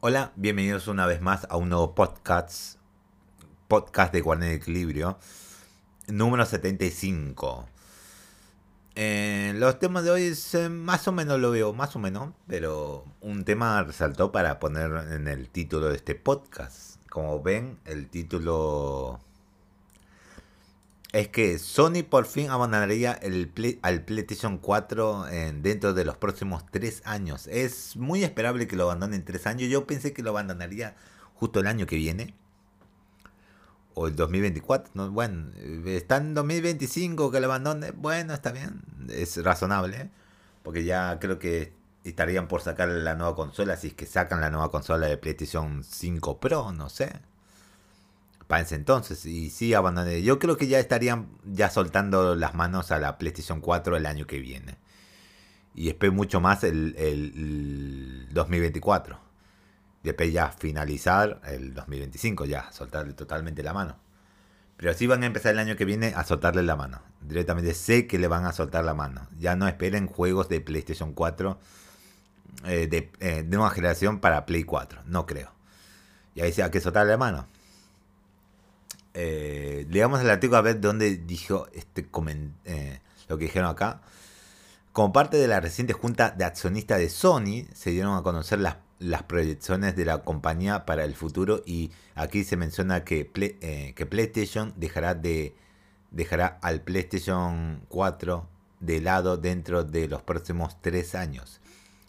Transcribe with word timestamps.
Hola, 0.00 0.32
bienvenidos 0.36 0.88
una 0.88 1.06
vez 1.06 1.22
más 1.22 1.46
a 1.48 1.56
un 1.56 1.70
nuevo 1.70 1.94
podcast, 1.94 2.76
podcast 3.66 4.12
de 4.12 4.20
Guardia 4.20 4.50
de 4.50 4.56
Equilibrio, 4.56 5.18
número 6.06 6.44
75. 6.44 7.66
Eh, 8.94 9.54
los 9.56 9.78
temas 9.78 10.04
de 10.04 10.10
hoy 10.10 10.22
es, 10.24 10.54
más 10.70 11.08
o 11.08 11.12
menos 11.12 11.40
lo 11.40 11.50
veo, 11.50 11.72
más 11.72 11.96
o 11.96 11.98
menos, 11.98 12.34
pero 12.46 13.06
un 13.22 13.46
tema 13.46 13.82
resaltó 13.84 14.32
para 14.32 14.60
poner 14.60 15.12
en 15.12 15.28
el 15.28 15.48
título 15.48 15.88
de 15.88 15.96
este 15.96 16.14
podcast. 16.14 17.02
Como 17.08 17.42
ven, 17.42 17.78
el 17.86 18.10
título 18.10 19.18
es 21.12 21.28
que 21.28 21.58
Sony 21.58 22.02
por 22.08 22.26
fin 22.26 22.50
abandonaría 22.50 23.12
el 23.12 23.50
al 23.82 24.04
PlayStation 24.04 24.58
4 24.58 25.28
en, 25.28 25.62
dentro 25.62 25.94
de 25.94 26.04
los 26.04 26.16
próximos 26.16 26.64
tres 26.70 27.02
años. 27.04 27.46
Es 27.46 27.96
muy 27.96 28.24
esperable 28.24 28.66
que 28.66 28.76
lo 28.76 28.84
abandone 28.84 29.16
en 29.16 29.24
tres 29.24 29.46
años. 29.46 29.70
Yo 29.70 29.86
pensé 29.86 30.12
que 30.12 30.22
lo 30.22 30.30
abandonaría 30.30 30.96
justo 31.34 31.60
el 31.60 31.68
año 31.68 31.86
que 31.86 31.96
viene. 31.96 32.34
O 33.94 34.08
el 34.08 34.16
2024. 34.16 34.92
¿no? 34.94 35.10
Bueno, 35.10 35.52
está 35.86 36.18
en 36.18 36.34
2025 36.34 37.30
que 37.30 37.40
lo 37.40 37.46
abandone. 37.46 37.92
Bueno, 37.92 38.34
está 38.34 38.52
bien. 38.52 38.82
Es 39.08 39.42
razonable. 39.42 40.10
Porque 40.62 40.84
ya 40.84 41.18
creo 41.20 41.38
que 41.38 41.72
estarían 42.04 42.48
por 42.48 42.60
sacar 42.62 42.88
la 42.88 43.14
nueva 43.14 43.34
consola. 43.36 43.76
Si 43.76 43.88
es 43.88 43.94
que 43.94 44.06
sacan 44.06 44.40
la 44.40 44.50
nueva 44.50 44.70
consola 44.70 45.06
de 45.06 45.16
PlayStation 45.16 45.82
5 45.84 46.40
Pro, 46.40 46.72
no 46.72 46.90
sé 46.90 47.12
para 48.46 48.62
ese 48.62 48.76
entonces. 48.76 49.24
Y 49.26 49.50
sí, 49.50 49.74
abandoné. 49.74 50.22
Yo 50.22 50.38
creo 50.38 50.56
que 50.56 50.68
ya 50.68 50.78
estarían 50.78 51.28
ya 51.44 51.70
soltando 51.70 52.34
las 52.34 52.54
manos 52.54 52.90
a 52.90 52.98
la 52.98 53.18
PlayStation 53.18 53.60
4 53.60 53.96
el 53.96 54.06
año 54.06 54.26
que 54.26 54.38
viene. 54.40 54.78
Y 55.74 55.88
espero 55.88 56.12
mucho 56.12 56.40
más 56.40 56.64
el, 56.64 56.94
el 56.96 58.28
2024. 58.32 59.18
Después 60.02 60.32
ya 60.32 60.50
finalizar 60.50 61.40
el 61.46 61.74
2025, 61.74 62.44
ya 62.44 62.70
soltarle 62.72 63.12
totalmente 63.14 63.62
la 63.62 63.72
mano. 63.72 63.98
Pero 64.76 64.94
sí 64.94 65.06
van 65.06 65.22
a 65.22 65.26
empezar 65.26 65.52
el 65.52 65.58
año 65.58 65.76
que 65.76 65.84
viene 65.84 66.12
a 66.14 66.24
soltarle 66.24 66.62
la 66.62 66.76
mano. 66.76 67.00
Directamente 67.20 67.74
sé 67.74 68.06
que 68.06 68.18
le 68.18 68.28
van 68.28 68.44
a 68.44 68.52
soltar 68.52 68.84
la 68.84 68.94
mano. 68.94 69.26
Ya 69.38 69.56
no 69.56 69.66
esperen 69.66 70.06
juegos 70.06 70.48
de 70.48 70.60
PlayStation 70.60 71.12
4 71.12 71.58
eh, 72.66 72.86
de, 72.86 73.10
eh, 73.20 73.42
de, 73.42 73.56
nueva 73.56 73.70
generación 73.70 74.20
para 74.20 74.46
Play 74.46 74.64
4. 74.64 75.02
No 75.06 75.26
creo. 75.26 75.50
Y 76.34 76.42
ahí 76.42 76.52
sí 76.52 76.62
hay 76.62 76.70
que 76.70 76.80
soltarle 76.80 77.12
la 77.12 77.18
mano 77.18 77.48
eh, 79.18 79.86
leamos 79.88 80.20
el 80.20 80.28
artículo 80.28 80.58
a 80.58 80.60
ver 80.60 80.78
dónde 80.78 81.16
dijo 81.16 81.68
este 81.72 82.06
eh, 82.66 83.00
lo 83.28 83.38
que 83.38 83.44
dijeron 83.44 83.70
acá. 83.70 84.02
Como 84.92 85.12
parte 85.12 85.38
de 85.38 85.48
la 85.48 85.58
reciente 85.58 85.94
junta 85.94 86.30
de 86.30 86.44
accionistas 86.44 86.98
de 86.98 87.08
Sony, 87.08 87.64
se 87.74 87.90
dieron 87.90 88.14
a 88.14 88.22
conocer 88.22 88.60
las, 88.60 88.76
proyecciones 89.26 89.96
de 89.96 90.04
la 90.04 90.18
compañía 90.18 90.84
para 90.84 91.04
el 91.04 91.14
futuro 91.14 91.62
y 91.64 91.92
aquí 92.14 92.44
se 92.44 92.58
menciona 92.58 93.04
que, 93.04 93.30
eh, 93.34 94.06
PlayStation 94.06 94.74
dejará, 94.76 95.14
de, 95.14 95.54
dejará 96.10 96.58
al 96.60 96.82
PlayStation 96.82 97.80
4 97.88 98.46
de 98.80 99.00
lado 99.00 99.38
dentro 99.38 99.82
de 99.82 100.08
los 100.08 100.22
próximos 100.22 100.76
tres 100.82 101.14
años. 101.14 101.60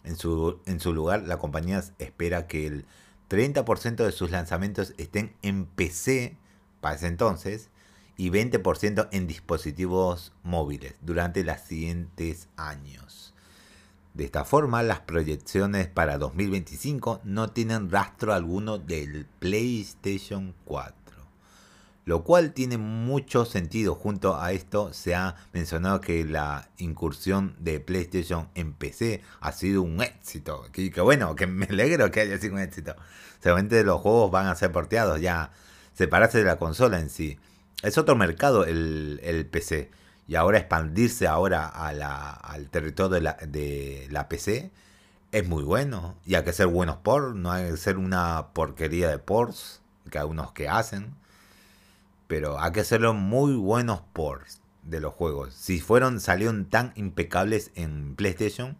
En 0.04 0.16
su 0.16 0.92
lugar, 0.92 1.22
la 1.22 1.38
compañía 1.38 1.82
espera 1.98 2.46
que 2.46 2.66
el 2.66 2.86
30% 3.30 3.96
de 3.96 4.12
sus 4.12 4.30
lanzamientos 4.30 4.92
estén 4.98 5.34
en 5.42 5.64
PC 5.64 6.36
para 6.80 6.96
ese 6.96 7.06
entonces 7.06 7.70
y 8.16 8.30
20% 8.30 9.08
en 9.12 9.26
dispositivos 9.26 10.32
móviles 10.42 10.94
durante 11.00 11.44
los 11.44 11.60
siguientes 11.60 12.48
años. 12.56 13.32
De 14.18 14.24
esta 14.24 14.44
forma, 14.44 14.82
las 14.82 14.98
proyecciones 14.98 15.86
para 15.86 16.18
2025 16.18 17.20
no 17.22 17.50
tienen 17.50 17.88
rastro 17.88 18.34
alguno 18.34 18.76
del 18.76 19.26
PlayStation 19.38 20.56
4, 20.64 20.94
lo 22.04 22.24
cual 22.24 22.52
tiene 22.52 22.78
mucho 22.78 23.44
sentido. 23.44 23.94
Junto 23.94 24.36
a 24.36 24.50
esto 24.50 24.92
se 24.92 25.14
ha 25.14 25.36
mencionado 25.52 26.00
que 26.00 26.24
la 26.24 26.68
incursión 26.78 27.54
de 27.60 27.78
PlayStation 27.78 28.48
en 28.56 28.72
PC 28.72 29.22
ha 29.38 29.52
sido 29.52 29.82
un 29.82 30.02
éxito. 30.02 30.66
Que, 30.72 30.90
bueno, 31.00 31.36
que 31.36 31.46
me 31.46 31.66
alegro 31.66 32.10
que 32.10 32.22
haya 32.22 32.38
sido 32.38 32.54
un 32.54 32.60
éxito. 32.60 32.96
Seguramente 33.38 33.84
los 33.84 34.00
juegos 34.00 34.32
van 34.32 34.48
a 34.48 34.56
ser 34.56 34.72
porteados 34.72 35.20
ya 35.20 35.52
separarse 35.98 36.38
de 36.38 36.44
la 36.44 36.58
consola 36.58 37.00
en 37.00 37.10
sí. 37.10 37.40
Es 37.82 37.98
otro 37.98 38.14
mercado 38.14 38.64
el, 38.64 39.48
PC. 39.50 39.90
Y 40.28 40.36
ahora 40.36 40.58
expandirse 40.58 41.26
ahora 41.26 41.66
a 41.66 41.92
la, 41.92 42.30
al 42.30 42.70
territorio 42.70 43.08
de 43.08 43.20
la, 43.20 43.32
de 43.34 44.06
la 44.10 44.28
PC 44.28 44.70
es 45.32 45.48
muy 45.48 45.64
bueno. 45.64 46.14
Y 46.24 46.36
hay 46.36 46.44
que 46.44 46.52
ser 46.52 46.68
buenos 46.68 46.98
por, 46.98 47.34
no 47.34 47.50
hay 47.50 47.70
que 47.70 47.76
ser 47.76 47.98
una 47.98 48.48
porquería 48.52 49.08
de 49.08 49.18
ports, 49.18 49.80
que 50.10 50.20
hay 50.20 50.24
unos 50.24 50.52
que 50.52 50.68
hacen. 50.68 51.16
Pero 52.28 52.60
hay 52.60 52.70
que 52.70 52.80
hacerlo 52.80 53.12
muy 53.12 53.56
buenos 53.56 54.00
ports 54.12 54.60
de 54.84 55.00
los 55.00 55.12
juegos. 55.14 55.52
Si 55.52 55.80
fueron, 55.80 56.20
salieron 56.20 56.66
tan 56.66 56.92
impecables 56.94 57.72
en 57.74 58.14
PlayStation, 58.14 58.78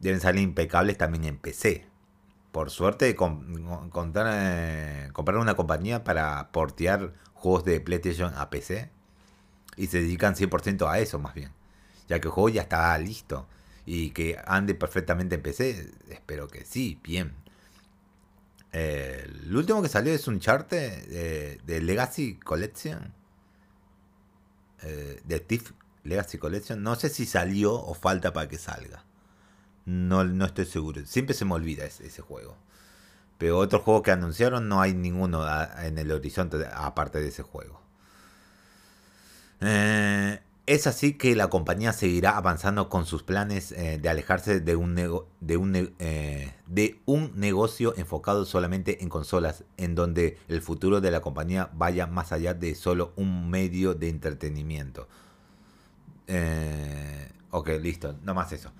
deben 0.00 0.20
salir 0.20 0.42
impecables 0.42 0.98
también 0.98 1.24
en 1.24 1.38
PC 1.38 1.93
por 2.54 2.70
suerte, 2.70 3.16
contar, 3.16 4.28
eh, 4.30 5.08
comprar 5.12 5.38
una 5.38 5.56
compañía 5.56 6.04
para 6.04 6.52
portear 6.52 7.12
juegos 7.32 7.64
de 7.64 7.80
PlayStation 7.80 8.32
a 8.36 8.48
PC. 8.48 8.92
Y 9.76 9.88
se 9.88 10.00
dedican 10.00 10.36
100% 10.36 10.88
a 10.88 11.00
eso, 11.00 11.18
más 11.18 11.34
bien. 11.34 11.50
Ya 12.06 12.20
que 12.20 12.28
el 12.28 12.32
juego 12.32 12.50
ya 12.50 12.62
está 12.62 12.96
listo. 12.96 13.48
Y 13.86 14.10
que 14.10 14.38
ande 14.46 14.76
perfectamente 14.76 15.34
en 15.34 15.42
PC. 15.42 15.90
Espero 16.08 16.46
que 16.46 16.64
sí, 16.64 17.00
bien. 17.02 17.34
el 18.70 19.56
último 19.56 19.82
que 19.82 19.88
salió 19.88 20.12
es 20.14 20.28
un 20.28 20.38
chart 20.38 20.70
de, 20.70 21.58
Legacy 21.66 22.36
Collection. 22.36 23.12
Eh, 24.82 25.20
de 25.24 25.40
Thief 25.40 25.72
Legacy 26.04 26.38
Collection. 26.38 26.84
No 26.84 26.94
sé 26.94 27.08
si 27.08 27.26
salió 27.26 27.74
o 27.74 27.94
falta 27.94 28.32
para 28.32 28.48
que 28.48 28.58
salga. 28.58 29.04
No, 29.86 30.24
no 30.24 30.44
estoy 30.46 30.64
seguro. 30.64 31.04
Siempre 31.06 31.34
se 31.34 31.44
me 31.44 31.54
olvida 31.54 31.84
ese, 31.84 32.22
juego. 32.22 32.56
Pero 33.38 33.58
otro 33.58 33.80
juego 33.80 34.02
que 34.02 34.12
anunciaron 34.12 34.68
no 34.68 34.80
hay 34.80 34.94
ninguno 34.94 35.44
en 35.82 35.98
el 35.98 36.12
horizonte 36.12 36.56
aparte 36.72 37.20
de 37.20 37.28
ese 37.28 37.42
juego. 37.42 37.80
Eh, 39.60 40.40
es 40.66 40.86
así 40.86 41.14
que 41.14 41.36
la 41.36 41.48
compañía 41.50 41.92
seguirá 41.92 42.36
avanzando 42.36 42.88
con 42.88 43.04
sus 43.06 43.22
planes 43.22 43.72
eh, 43.72 43.98
de 44.00 44.08
alejarse 44.08 44.60
de 44.60 44.76
un, 44.76 44.94
de, 44.94 45.56
un, 45.56 45.94
eh, 45.98 46.54
de 46.66 47.00
un 47.04 47.32
negocio 47.34 47.94
enfocado 47.96 48.46
solamente 48.46 49.02
en 49.02 49.10
consolas, 49.10 49.64
en 49.76 49.94
donde 49.94 50.38
el 50.48 50.62
futuro 50.62 51.00
de 51.02 51.10
la 51.10 51.20
compañía 51.20 51.70
vaya 51.74 52.06
más 52.06 52.32
allá 52.32 52.54
de 52.54 52.74
solo 52.74 53.12
un 53.16 53.50
medio 53.50 53.94
de 53.94 54.08
entretenimiento. 54.08 55.06
ok, 57.50 57.68
listo, 57.80 58.16
no 58.22 58.34
más 58.34 58.52
eso. 58.52 58.72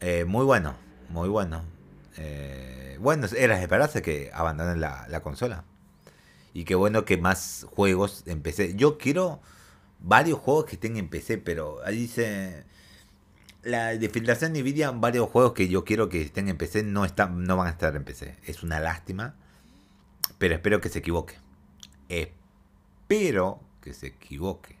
Eh, 0.00 0.24
muy 0.24 0.44
bueno, 0.44 0.74
muy 1.08 1.28
bueno. 1.28 1.64
Eh, 2.16 2.96
bueno, 3.00 3.26
era 3.36 3.60
esperarse 3.60 4.02
que 4.02 4.30
abandonen 4.32 4.80
la, 4.80 5.06
la, 5.08 5.20
consola. 5.20 5.64
Y 6.54 6.64
qué 6.64 6.74
bueno 6.74 7.04
que 7.04 7.18
más 7.18 7.66
juegos 7.70 8.22
en 8.26 8.42
PC. 8.42 8.74
Yo 8.76 8.98
quiero 8.98 9.40
varios 10.00 10.38
juegos 10.38 10.66
que 10.66 10.76
estén 10.76 10.96
en 10.96 11.08
PC, 11.08 11.38
pero 11.38 11.80
ahí 11.84 11.96
dice... 11.96 12.64
La 13.62 13.88
de 13.96 14.08
filtración 14.08 14.52
de 14.52 14.62
Nvidia, 14.62 14.92
varios 14.92 15.28
juegos 15.28 15.52
que 15.52 15.66
yo 15.66 15.84
quiero 15.84 16.08
que 16.08 16.22
estén 16.22 16.48
en 16.48 16.56
PC 16.56 16.84
no, 16.84 17.04
están, 17.04 17.42
no 17.42 17.56
van 17.56 17.66
a 17.66 17.70
estar 17.70 17.96
en 17.96 18.04
PC. 18.04 18.36
Es 18.46 18.62
una 18.62 18.78
lástima. 18.78 19.34
Pero 20.38 20.54
espero 20.54 20.80
que 20.80 20.88
se 20.88 21.00
equivoque. 21.00 21.34
Espero 22.08 23.60
que 23.80 23.92
se 23.92 24.08
equivoque. 24.08 24.76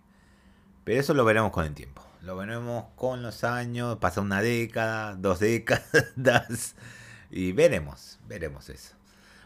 Pero 0.84 1.00
eso 1.00 1.14
lo 1.14 1.24
veremos 1.24 1.50
con 1.50 1.64
el 1.64 1.74
tiempo. 1.74 2.05
Lo 2.26 2.34
veremos 2.34 2.86
con 2.96 3.22
los 3.22 3.44
años, 3.44 3.98
pasa 3.98 4.20
una 4.20 4.42
década, 4.42 5.14
dos 5.14 5.38
décadas 5.38 6.74
y 7.30 7.52
veremos, 7.52 8.18
veremos 8.26 8.68
eso. 8.68 8.96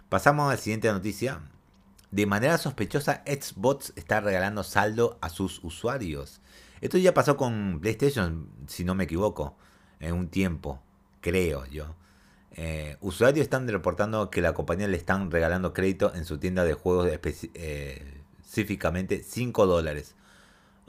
Pasamos 0.09 0.49
a 0.49 0.55
la 0.55 0.57
siguiente 0.57 0.91
noticia. 0.91 1.43
De 2.11 2.25
manera 2.25 2.57
sospechosa, 2.57 3.23
Xbox 3.27 3.93
está 3.97 4.23
regalando 4.23 4.63
saldo 4.63 5.19
a 5.21 5.29
sus 5.29 5.63
usuarios. 5.63 6.41
Esto 6.81 6.97
ya 6.97 7.13
pasó 7.13 7.37
con 7.37 7.81
PlayStation, 7.83 8.49
si 8.67 8.83
no 8.83 8.95
me 8.95 9.05
equivoco, 9.05 9.59
en 9.99 10.15
un 10.15 10.29
tiempo, 10.29 10.83
creo 11.21 11.67
yo. 11.67 11.95
Eh, 12.53 12.97
usuarios 13.03 13.43
están 13.45 13.69
reportando 13.69 14.31
que 14.31 14.41
la 14.41 14.55
compañía 14.55 14.89
le 14.89 14.97
están 14.97 15.31
regalando 15.31 15.75
crédito 15.75 16.15
en 16.15 16.25
su 16.25 16.39
tienda 16.39 16.65
de 16.65 16.73
juegos 16.73 17.09
eh, 17.09 18.23
específicamente 18.43 19.23
5 19.23 19.67
dólares 19.67 20.15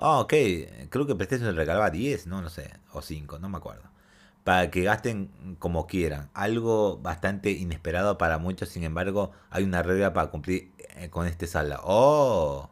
Ah, 0.01 0.19
ok. 0.19 0.33
Creo 0.89 1.05
que 1.07 1.15
PlayStation 1.15 1.47
le 1.49 1.55
regalaba 1.55 1.89
10, 1.91 2.25
no, 2.27 2.41
no 2.41 2.49
sé. 2.49 2.71
O 2.91 3.01
5, 3.01 3.39
no 3.39 3.49
me 3.49 3.57
acuerdo. 3.57 3.83
Para 4.43 4.71
que 4.71 4.83
gasten 4.83 5.31
como 5.59 5.87
quieran. 5.87 6.29
Algo 6.33 6.97
bastante 6.97 7.51
inesperado 7.51 8.17
para 8.17 8.39
muchos. 8.39 8.69
Sin 8.69 8.83
embargo, 8.83 9.31
hay 9.51 9.63
una 9.63 9.83
regla 9.83 10.13
para 10.13 10.31
cumplir 10.31 10.71
eh, 10.97 11.09
con 11.09 11.27
este 11.27 11.47
saldo. 11.47 11.79
Oh. 11.83 12.71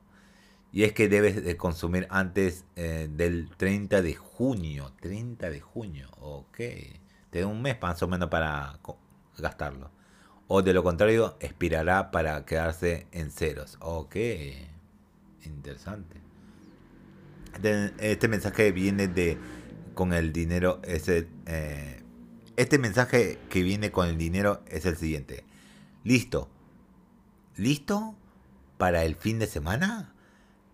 Y 0.71 0.83
es 0.83 0.93
que 0.93 1.09
debes 1.09 1.43
de 1.43 1.57
consumir 1.57 2.07
antes 2.09 2.65
eh, 2.75 3.09
del 3.11 3.49
30 3.57 4.01
de 4.01 4.15
junio. 4.15 4.93
30 5.01 5.49
de 5.51 5.61
junio. 5.61 6.09
Ok. 6.19 6.57
Te 7.31 7.41
da 7.41 7.47
un 7.47 7.61
mes 7.61 7.77
más 7.81 8.01
o 8.03 8.07
menos 8.07 8.29
para 8.29 8.79
gastarlo. 9.37 9.91
o 10.47 10.61
de 10.63 10.73
lo 10.73 10.83
contrario 10.83 11.37
expirará 11.41 12.11
para 12.11 12.45
quedarse 12.45 13.07
en 13.11 13.31
ceros. 13.31 13.77
Ok, 13.81 14.15
interesante. 15.45 16.28
Este, 17.99 18.27
mensaje 18.27 18.71
viene 18.71 19.07
de 19.07 19.37
con 19.93 20.13
el 20.13 20.31
dinero 20.31 20.79
es 20.83 21.09
eh, 21.09 22.03
este 22.59 22.77
mensaje 22.77 23.37
que 23.49 23.63
viene 23.63 23.91
con 23.91 24.09
el 24.09 24.17
dinero 24.17 24.61
es 24.67 24.85
el 24.85 24.97
siguiente. 24.97 25.45
Listo. 26.03 26.49
¿Listo 27.55 28.15
para 28.77 29.05
el 29.05 29.15
fin 29.15 29.39
de 29.39 29.47
semana? 29.47 30.13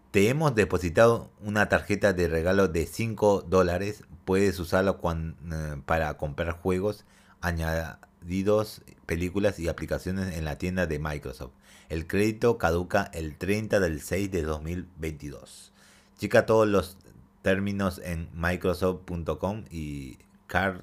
Te 0.10 0.30
hemos 0.30 0.56
depositado 0.56 1.30
una 1.42 1.70
tarjeta 1.70 2.14
de 2.14 2.28
regalo 2.28 2.68
de 2.68 2.88
5 2.88 3.42
dólares. 3.44 4.04
Puedes 4.26 4.60
usarlo 4.60 5.00
eh, 5.04 5.82
para 5.86 6.18
comprar 6.18 6.54
juegos 6.54 7.06
añadidos, 7.42 8.82
películas 9.06 9.60
y 9.60 9.68
aplicaciones 9.68 10.36
en 10.36 10.46
la 10.46 10.58
tienda 10.58 10.88
de 10.88 10.98
Microsoft. 10.98 11.54
El 11.90 12.08
crédito 12.08 12.58
caduca 12.58 13.12
el 13.14 13.38
30 13.38 13.80
del 13.80 14.02
6 14.02 14.32
de 14.32 14.42
2022. 14.42 15.72
Chica 16.18 16.46
todos 16.46 16.68
los 16.68 16.98
términos 17.42 18.02
en 18.04 18.30
microsoft.com 18.34 19.66
y 19.70 20.18
Card 20.48 20.82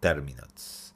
Terminals. 0.00 0.94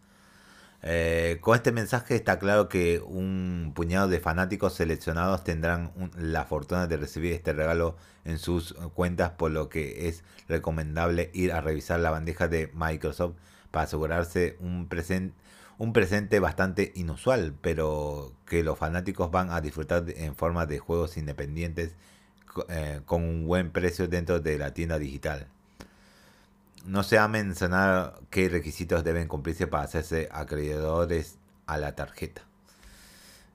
Eh, 0.82 1.38
con 1.42 1.56
este 1.56 1.72
mensaje 1.72 2.14
está 2.14 2.38
claro 2.38 2.70
que 2.70 3.00
un 3.00 3.72
puñado 3.74 4.08
de 4.08 4.18
fanáticos 4.18 4.74
seleccionados 4.74 5.44
tendrán 5.44 5.92
la 6.16 6.46
fortuna 6.46 6.86
de 6.86 6.96
recibir 6.96 7.32
este 7.32 7.52
regalo 7.52 7.96
en 8.24 8.38
sus 8.38 8.72
cuentas, 8.94 9.32
por 9.32 9.50
lo 9.50 9.68
que 9.68 10.08
es 10.08 10.24
recomendable 10.48 11.30
ir 11.34 11.52
a 11.52 11.60
revisar 11.60 12.00
la 12.00 12.10
bandeja 12.10 12.48
de 12.48 12.70
Microsoft 12.74 13.34
para 13.70 13.84
asegurarse 13.84 14.56
un, 14.60 14.88
un 15.78 15.92
presente 15.92 16.40
bastante 16.40 16.92
inusual, 16.94 17.54
pero 17.60 18.32
que 18.46 18.62
los 18.62 18.78
fanáticos 18.78 19.30
van 19.30 19.50
a 19.50 19.60
disfrutar 19.60 20.04
en 20.08 20.34
forma 20.34 20.64
de 20.64 20.78
juegos 20.78 21.18
independientes 21.18 21.94
eh, 22.68 23.00
con 23.04 23.22
un 23.22 23.46
buen 23.46 23.70
precio 23.70 24.08
dentro 24.08 24.40
de 24.40 24.58
la 24.58 24.74
tienda 24.74 24.98
digital. 24.98 25.46
No 26.84 27.02
se 27.02 27.18
ha 27.18 27.28
mencionado 27.28 28.20
qué 28.30 28.48
requisitos 28.48 29.04
deben 29.04 29.28
cumplirse 29.28 29.66
para 29.66 29.84
hacerse 29.84 30.28
acreedores 30.32 31.36
a 31.66 31.78
la 31.78 31.94
tarjeta. 31.94 32.42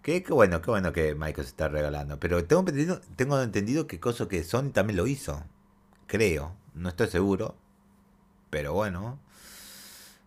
Qué, 0.02 0.24
bueno, 0.30 0.62
qué 0.62 0.70
bueno 0.70 0.94
que 0.94 1.16
Microsoft 1.16 1.54
está 1.54 1.68
regalando. 1.68 2.20
Pero 2.20 2.46
tengo 2.46 2.62
entendido, 2.62 3.02
tengo 3.16 3.42
entendido 3.42 3.88
que 3.88 4.00
cosa 4.00 4.28
que 4.28 4.44
Sony 4.44 4.70
también 4.72 4.98
lo 4.98 5.08
hizo. 5.08 5.44
Creo. 6.06 6.56
No 6.76 6.90
estoy 6.90 7.08
seguro. 7.08 7.56
Pero 8.52 8.74
bueno. 8.74 9.18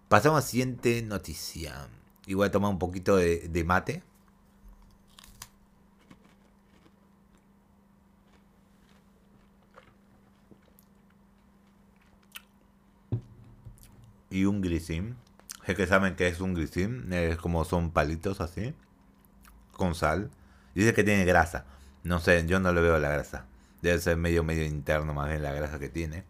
Pasamos 0.09 0.39
a 0.39 0.45
la 0.45 0.47
siguiente 0.47 1.03
noticia. 1.03 1.89
Y 2.27 2.35
voy 2.35 2.49
a 2.49 2.51
tomar 2.51 2.71
un 2.71 2.81
poquito 2.81 3.17
de 3.17 3.65
mate. 3.65 4.03
Y 14.31 14.45
un 14.45 14.61
grisim. 14.61 15.17
Es 15.67 15.77
que 15.77 15.87
saben 15.87 16.17
que 16.17 16.29
es 16.29 16.41
un 16.41 16.55
grisim, 16.55 17.13
es 17.13 17.37
como 17.37 17.65
son 17.65 17.91
palitos 17.91 18.41
así, 18.41 18.75
con 19.73 19.95
sal. 19.95 20.31
Dice 20.75 20.95
que 20.95 21.05
tiene 21.05 21.25
grasa. 21.25 21.67
No 22.05 22.21
sé, 22.21 22.47
yo 22.47 22.61
no 22.61 22.73
le 22.73 22.81
veo 22.81 22.99
la 22.99 23.11
grasa. 23.11 23.47
Debe 23.83 23.99
ser 23.99 24.17
medio, 24.17 24.43
medio 24.45 24.65
interno 24.65 25.13
más 25.13 25.29
bien 25.29 25.43
la 25.43 25.53
grasa 25.53 25.79
que 25.79 25.89
tiene. 25.89 26.25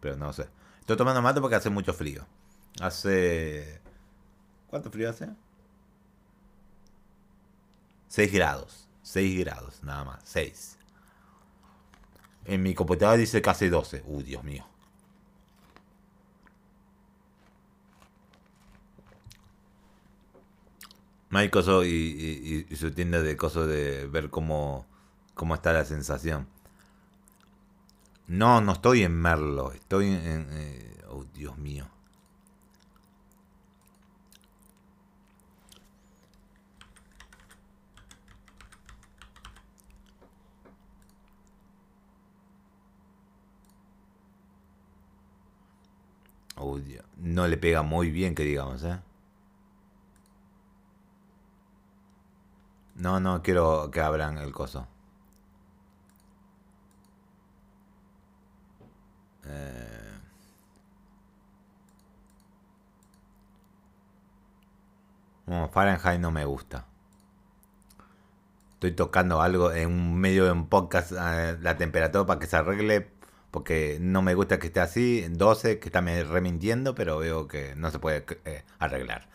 Pero 0.00 0.16
no 0.16 0.32
sé. 0.32 0.48
Estoy 0.80 0.96
tomando 0.96 1.20
mate 1.22 1.40
porque 1.40 1.56
hace 1.56 1.70
mucho 1.70 1.92
frío. 1.92 2.26
Hace... 2.80 3.80
¿Cuánto 4.68 4.90
frío 4.90 5.10
hace? 5.10 5.28
6 8.08 8.32
grados. 8.32 8.88
6 9.02 9.38
grados, 9.40 9.82
nada 9.82 10.04
más. 10.04 10.20
6. 10.24 10.78
En 12.46 12.62
mi 12.62 12.74
computadora 12.74 13.16
dice 13.16 13.42
casi 13.42 13.68
12. 13.68 14.04
Uy, 14.06 14.22
Dios 14.22 14.44
mío. 14.44 14.64
Microsoft 21.30 21.86
y, 21.86 22.66
y, 22.70 22.76
su 22.76 22.92
tienda 22.92 23.20
de 23.20 23.36
cosas 23.36 23.66
de 23.68 24.06
ver 24.06 24.30
cómo, 24.30 24.86
cómo 25.34 25.54
está 25.54 25.72
la 25.72 25.84
sensación. 25.84 26.46
No, 28.28 28.60
no 28.60 28.72
estoy 28.72 29.02
en 29.02 29.12
Merlo, 29.20 29.72
estoy 29.72 30.06
en... 30.08 30.48
Eh, 30.50 31.04
oh, 31.10 31.24
Dios 31.34 31.58
mío. 31.58 31.88
Oh, 46.56 46.78
no 47.18 47.46
le 47.48 47.56
pega 47.58 47.82
muy 47.82 48.10
bien 48.10 48.34
que 48.34 48.42
digamos, 48.44 48.82
¿eh? 48.84 48.98
No, 52.96 53.20
no 53.20 53.42
quiero 53.42 53.90
que 53.90 54.00
abran 54.00 54.38
el 54.38 54.52
coso. 54.52 54.86
Eh... 59.44 59.96
Fahrenheit 65.70 66.20
no 66.20 66.30
me 66.30 66.44
gusta. 66.44 66.86
Estoy 68.74 68.92
tocando 68.92 69.40
algo 69.40 69.72
en 69.72 69.88
un 69.88 70.16
medio 70.16 70.44
de 70.44 70.52
un 70.52 70.68
podcast, 70.68 71.12
eh, 71.12 71.56
la 71.60 71.76
temperatura 71.76 72.26
para 72.26 72.40
que 72.40 72.46
se 72.46 72.56
arregle, 72.56 73.08
porque 73.50 73.98
no 74.00 74.22
me 74.22 74.34
gusta 74.34 74.58
que 74.58 74.66
esté 74.68 74.80
así, 74.80 75.26
12, 75.30 75.78
que 75.78 75.88
está 75.88 76.02
me 76.02 76.22
remintiendo, 76.24 76.94
pero 76.94 77.18
veo 77.18 77.48
que 77.48 77.74
no 77.76 77.90
se 77.90 77.98
puede 77.98 78.24
eh, 78.44 78.64
arreglar. 78.78 79.28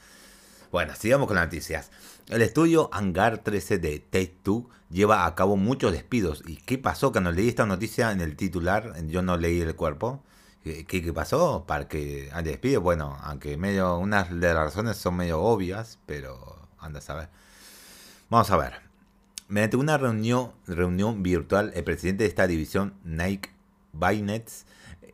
Bueno, 0.72 0.96
sigamos 0.96 1.28
con 1.28 1.36
las 1.36 1.48
noticias. 1.48 1.92
El 2.30 2.42
estudio 2.42 2.90
Hangar 2.94 3.40
13 3.40 3.78
de 3.78 4.00
Take 4.00 4.38
Two 4.42 4.70
lleva 4.90 5.26
a 5.26 5.36
cabo 5.36 5.58
muchos 5.58 5.92
despidos. 5.92 6.44
¿Y 6.48 6.56
qué 6.56 6.78
pasó? 6.78 7.12
Cuando 7.12 7.34
leí 7.34 7.50
esta 7.50 7.66
noticia 7.66 8.14
en 8.14 8.22
el 8.22 8.38
titular, 8.38 8.94
yo 9.08 9.22
no 9.22 9.36
leí 9.36 9.60
el 9.60 9.76
cuerpo. 9.76 10.24
¿Qué, 10.64 11.12
pasó? 11.14 11.66
¿Para 11.68 11.90
que 11.90 12.30
haya 12.32 12.52
despido? 12.52 12.80
Bueno, 12.80 13.18
aunque 13.22 13.58
medio, 13.58 13.98
unas 13.98 14.30
de 14.30 14.54
las 14.54 14.64
razones 14.64 14.96
son 14.96 15.18
medio 15.18 15.42
obvias, 15.42 16.00
pero 16.06 16.56
anda 16.80 17.00
a 17.00 17.02
saber. 17.02 17.28
Vamos 18.30 18.50
a 18.52 18.56
ver. 18.56 18.76
Mediante 19.50 19.76
una 19.76 19.98
reunión, 19.98 20.54
virtual, 21.22 21.74
el 21.76 21.84
presidente 21.84 22.24
de 22.24 22.30
esta 22.30 22.48
división, 22.48 22.94
Nike 23.04 23.50
Bainets, 23.92 24.66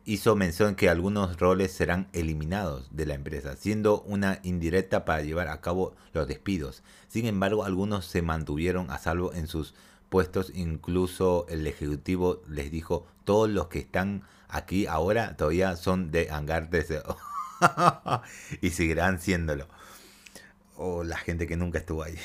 hizo 0.08 0.34
mención 0.36 0.74
que 0.74 0.88
algunos 0.88 1.38
roles 1.38 1.70
serán 1.70 2.08
eliminados 2.14 2.88
de 2.90 3.04
la 3.04 3.12
empresa, 3.12 3.56
siendo 3.56 4.00
una 4.00 4.40
indirecta 4.42 5.04
para 5.04 5.20
llevar 5.20 5.48
a 5.48 5.60
cabo 5.60 5.94
los 6.14 6.26
despidos. 6.26 6.82
Sin 7.08 7.26
embargo, 7.26 7.62
algunos 7.62 8.06
se 8.06 8.22
mantuvieron 8.22 8.90
a 8.90 8.96
salvo 8.96 9.34
en 9.34 9.46
sus 9.46 9.74
puestos, 10.08 10.50
incluso 10.54 11.44
el 11.50 11.66
ejecutivo 11.66 12.42
les 12.48 12.70
dijo, 12.70 13.06
todos 13.24 13.50
los 13.50 13.66
que 13.66 13.80
están 13.80 14.22
aquí 14.48 14.86
ahora 14.86 15.36
todavía 15.36 15.76
son 15.76 16.10
de 16.10 16.30
hangar 16.30 16.70
desde... 16.70 17.02
y 18.62 18.70
seguirán 18.70 19.20
siéndolo. 19.20 19.68
O 20.78 21.04
la 21.04 21.18
gente 21.18 21.46
que 21.46 21.58
nunca 21.58 21.80
estuvo 21.80 22.02
ahí. 22.02 22.16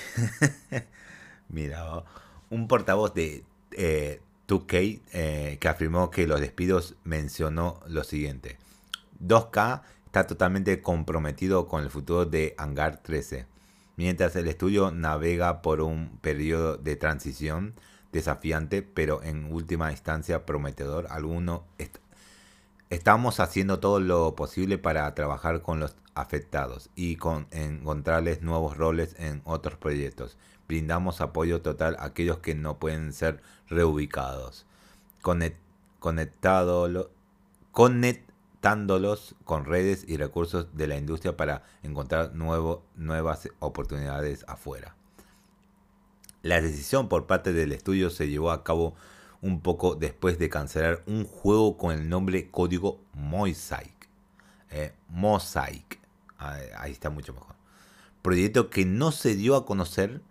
Mira, 1.50 2.06
un 2.50 2.70
portavoz 2.70 3.14
de 3.14 3.44
eh, 3.72 4.22
2K, 4.48 5.02
eh, 5.14 5.58
que 5.60 5.68
afirmó 5.68 6.12
que 6.12 6.28
los 6.28 6.40
despidos 6.40 6.96
mencionó 7.04 7.80
lo 7.88 8.04
siguiente. 8.04 8.58
2K 9.26 9.82
está 10.06 10.28
totalmente 10.28 10.82
comprometido 10.82 11.68
con 11.68 11.84
el 11.84 11.90
futuro 11.90 12.26
de 12.26 12.54
Hangar 12.58 12.98
13. 13.02 13.46
Mientras 13.96 14.36
el 14.36 14.48
estudio 14.48 14.92
navega 14.92 15.62
por 15.62 15.82
un 15.82 16.18
periodo 16.22 16.78
de 16.78 16.96
transición 16.96 17.74
desafiante, 18.12 18.82
pero 18.82 19.24
en 19.24 19.52
última 19.52 19.92
instancia 19.92 20.46
prometedor, 20.46 21.08
alguno 21.10 21.64
estamos 22.90 23.40
haciendo 23.40 23.80
todo 23.80 24.00
lo 24.00 24.36
posible 24.36 24.78
para 24.78 25.14
trabajar 25.16 25.62
con 25.62 25.80
los 25.80 25.96
afectados 26.16 26.90
y 26.96 27.16
con 27.16 27.48
encontrarles 27.52 28.42
nuevos 28.42 28.78
roles 28.78 29.16
en 29.20 29.42
otros 29.46 29.78
proyectos 29.78 30.38
brindamos 30.68 31.22
apoyo 31.22 31.62
total 31.62 31.96
a 32.00 32.06
aquellos 32.06 32.40
que 32.40 32.56
no 32.56 32.80
pueden 32.80 33.14
ser 33.14 33.42
reubicados, 33.68 34.66
conectándolos 35.22 37.10
con 39.44 39.66
redes 39.66 40.06
y 40.08 40.18
recursos 40.18 40.76
de 40.76 40.88
la 40.88 40.98
industria 40.98 41.38
para 41.38 41.64
encontrar 41.84 42.34
nuevas 42.34 43.50
oportunidades 43.60 44.46
afuera. 44.48 44.96
La 46.42 46.60
decisión 46.60 47.08
por 47.08 47.26
parte 47.26 47.54
del 47.54 47.72
estudio 47.72 48.10
se 48.10 48.28
llevó 48.28 48.52
a 48.52 48.64
cabo 48.64 48.96
un 49.42 49.62
poco 49.62 49.96
después 49.96 50.40
de 50.40 50.50
cancelar 50.50 51.04
un 51.06 51.26
juego 51.26 51.78
con 51.78 51.94
el 51.94 52.10
nombre 52.10 52.50
código 52.50 53.00
Mosaic. 53.14 54.10
Eh, 54.72 54.94
Mosaic. 55.10 56.03
Ahí 56.44 56.92
está 56.92 57.10
mucho 57.10 57.34
mejor 57.34 57.56
proyecto 58.24 58.72
que 58.72 58.86
no 58.86 59.12
se 59.12 59.36
dio 59.36 59.56
a 59.56 59.66
conocer 59.68 60.22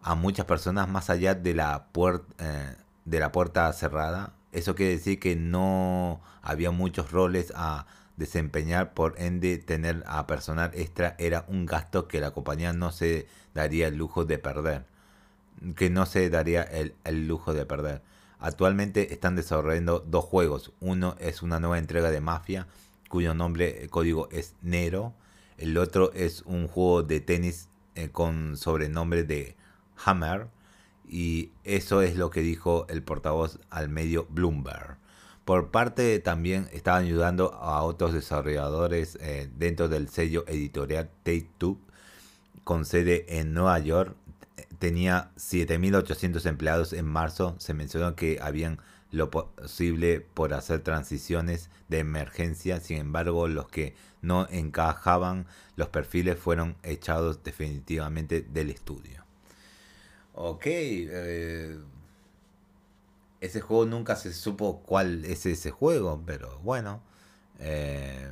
a 0.00 0.14
muchas 0.14 0.46
personas 0.46 0.88
más 0.88 1.10
allá 1.10 1.34
de 1.34 1.52
la, 1.52 1.88
puerta 1.92 2.76
de 3.04 3.20
la 3.20 3.32
puerta 3.32 3.70
cerrada. 3.74 4.32
Eso 4.52 4.74
quiere 4.74 4.92
decir 4.92 5.20
que 5.20 5.36
no 5.36 6.20
había 6.42 6.70
muchos 6.70 7.10
roles 7.10 7.52
a 7.54 7.86
desempeñar, 8.16 8.94
por 8.94 9.20
ende 9.20 9.58
tener 9.58 10.04
a 10.06 10.26
personal 10.26 10.70
extra 10.74 11.16
era 11.18 11.44
un 11.48 11.66
gasto 11.66 12.06
que 12.08 12.20
la 12.20 12.30
compañía 12.30 12.72
no 12.72 12.92
se 12.92 13.26
daría 13.54 13.88
el 13.88 13.96
lujo 13.96 14.24
de 14.24 14.38
perder. 14.38 14.86
Que 15.76 15.90
no 15.90 16.06
se 16.06 16.30
daría 16.30 16.62
el, 16.62 16.94
el 17.04 17.26
lujo 17.26 17.52
de 17.52 17.66
perder. 17.66 18.02
Actualmente 18.38 19.12
están 19.12 19.36
desarrollando 19.36 20.00
dos 20.00 20.24
juegos. 20.24 20.72
Uno 20.80 21.16
es 21.18 21.42
una 21.42 21.60
nueva 21.60 21.78
entrega 21.78 22.10
de 22.10 22.20
Mafia, 22.20 22.66
cuyo 23.08 23.34
nombre 23.34 23.88
código 23.90 24.28
es 24.30 24.54
Nero. 24.62 25.14
El 25.60 25.76
otro 25.76 26.10
es 26.14 26.40
un 26.46 26.68
juego 26.68 27.02
de 27.02 27.20
tenis 27.20 27.68
eh, 27.94 28.08
con 28.08 28.56
sobrenombre 28.56 29.24
de 29.24 29.56
Hammer. 30.04 30.48
Y 31.06 31.50
eso 31.64 32.00
es 32.00 32.16
lo 32.16 32.30
que 32.30 32.40
dijo 32.40 32.86
el 32.88 33.02
portavoz 33.02 33.58
al 33.68 33.90
medio 33.90 34.26
Bloomberg. 34.30 34.96
Por 35.44 35.70
parte 35.70 36.18
también 36.20 36.66
estaban 36.72 37.04
ayudando 37.04 37.52
a 37.54 37.82
otros 37.82 38.14
desarrolladores 38.14 39.18
eh, 39.20 39.50
dentro 39.54 39.88
del 39.88 40.08
sello 40.08 40.44
editorial 40.46 41.10
Take 41.24 41.50
Two, 41.58 41.78
con 42.64 42.86
sede 42.86 43.26
en 43.28 43.52
Nueva 43.52 43.78
York. 43.80 44.16
Tenía 44.78 45.30
7.800 45.36 46.46
empleados 46.46 46.94
en 46.94 47.04
marzo. 47.04 47.54
Se 47.58 47.74
mencionó 47.74 48.16
que 48.16 48.38
habían 48.40 48.78
lo 49.10 49.30
posible 49.30 50.20
por 50.20 50.54
hacer 50.54 50.80
transiciones 50.80 51.70
de 51.88 51.98
emergencia. 51.98 52.80
Sin 52.80 52.98
embargo, 52.98 53.48
los 53.48 53.68
que 53.68 53.94
no 54.22 54.46
encajaban 54.50 55.46
los 55.76 55.88
perfiles 55.88 56.38
fueron 56.38 56.76
echados 56.82 57.42
definitivamente 57.42 58.42
del 58.42 58.70
estudio. 58.70 59.24
Ok, 60.34 60.62
eh, 60.66 61.78
ese 63.40 63.60
juego 63.60 63.86
nunca 63.86 64.16
se 64.16 64.32
supo 64.32 64.82
cuál 64.84 65.24
es 65.24 65.46
ese 65.46 65.70
juego, 65.70 66.22
pero 66.24 66.58
bueno. 66.60 67.02
Eh, 67.58 68.28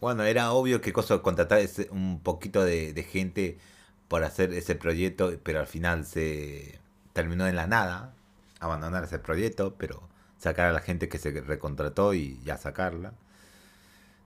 bueno, 0.00 0.24
era 0.24 0.52
obvio 0.52 0.80
que 0.80 0.92
cosa 0.92 1.22
contratar 1.22 1.62
un 1.90 2.20
poquito 2.20 2.62
de, 2.62 3.06
gente 3.10 3.58
por 4.08 4.22
hacer 4.24 4.52
ese 4.52 4.74
proyecto, 4.74 5.32
pero 5.42 5.60
al 5.60 5.66
final 5.66 6.04
se 6.04 6.78
terminó 7.14 7.46
en 7.46 7.56
la 7.56 7.66
nada, 7.66 8.14
abandonar 8.60 9.04
ese 9.04 9.18
proyecto, 9.18 9.74
pero 9.76 10.08
sacar 10.38 10.68
a 10.68 10.72
la 10.72 10.80
gente 10.80 11.08
que 11.08 11.18
se 11.18 11.30
recontrató 11.40 12.14
y 12.14 12.40
ya 12.44 12.56
sacarla. 12.56 13.14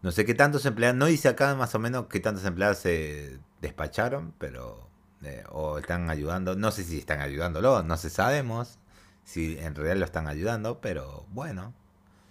No 0.03 0.13
sé 0.13 0.25
qué 0.25 0.35
tantos 0.35 0.65
empleados, 0.67 0.97
no 0.97 1.09
hice 1.09 1.29
acá 1.29 1.55
más 1.55 1.75
o 1.75 1.79
menos 1.79 2.07
qué 2.07 2.21
tantos 2.21 2.45
empleados 2.45 2.79
se 2.79 3.39
despacharon, 3.61 4.33
pero 4.39 4.89
eh, 5.23 5.45
o 5.51 5.79
están 5.79 6.11
ayudando, 6.11 6.55
no 6.55 6.71
sé 6.71 6.85
si 6.85 6.99
están 6.99 7.21
ayudándolo, 7.21 7.83
no 7.83 7.97
se 7.97 8.11
sabemos 8.11 8.79
si 9.25 9.59
en 9.59 9.75
realidad 9.75 9.97
lo 9.97 10.05
están 10.05 10.29
ayudando, 10.29 10.81
pero 10.81 11.27
bueno, 11.31 11.75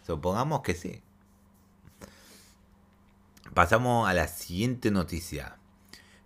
supongamos 0.06 0.62
que 0.62 0.74
sí. 0.74 1.04
Pasamos 3.54 4.10
a 4.10 4.13
la 4.13 4.27
siguiente 4.27 4.92
noticia. 4.92 5.58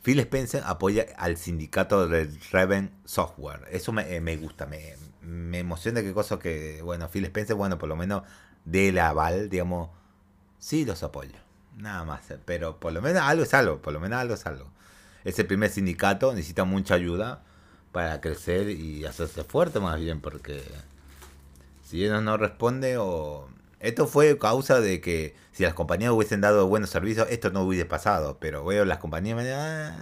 Phil 0.04 0.20
Spencer 0.20 0.64
apoya 0.66 1.06
al 1.18 1.38
sindicato 1.38 2.08
de 2.08 2.30
Raven 2.52 2.92
Software. 3.06 3.68
Eso 3.72 3.92
me, 3.92 4.16
eh, 4.16 4.38
gusta, 4.38 4.66
me, 4.66 4.96
me, 5.22 5.60
emociona 5.60 6.02
que 6.02 6.14
cosa 6.14 6.40
que, 6.40 6.82
bueno, 6.82 7.10
Phil 7.10 7.26
Spencer, 7.26 7.56
bueno, 7.56 7.78
por 7.78 7.90
lo 7.90 7.96
menos 7.96 8.24
de 8.66 8.92
la 8.92 9.10
aval, 9.10 9.50
digamos, 9.50 9.90
sí 10.60 10.86
los 10.86 11.04
apoyo. 11.04 11.36
Nada 11.78 12.04
más, 12.04 12.22
pero 12.46 12.80
por 12.80 12.94
lo 12.94 13.02
menos 13.02 13.24
algo 13.24 13.44
es 13.44 13.54
algo, 13.54 13.82
por 13.82 13.94
lo 13.94 14.00
menos 14.00 14.20
algo 14.20 14.34
es 14.34 14.46
algo. 14.46 14.70
Es 15.24 15.40
el 15.40 15.48
primer 15.48 15.70
sindicato, 15.70 16.34
necesita 16.34 16.64
mucha 16.66 16.96
ayuda 16.96 17.44
para 17.92 18.22
crecer 18.22 18.70
y 18.70 19.06
hacerse 19.06 19.44
fuerte 19.44 19.80
más 19.80 20.00
bien, 20.00 20.22
porque 20.22 20.64
si 21.84 22.04
ellos 22.04 22.22
no 22.24 22.38
responde 22.38 22.98
o... 22.98 23.50
Esto 23.80 24.06
fue 24.06 24.38
causa 24.38 24.80
de 24.80 25.02
que 25.02 25.36
si 25.52 25.64
las 25.64 25.74
compañías 25.74 26.12
hubiesen 26.12 26.40
dado 26.40 26.68
buenos 26.68 26.92
servicios, 26.92 27.28
esto 27.32 27.50
no 27.50 27.64
hubiese 27.64 27.86
pasado, 27.86 28.38
pero 28.40 28.64
veo 28.64 28.86
las 28.86 29.00
compañías... 29.00 29.40
Ah", 29.56 29.98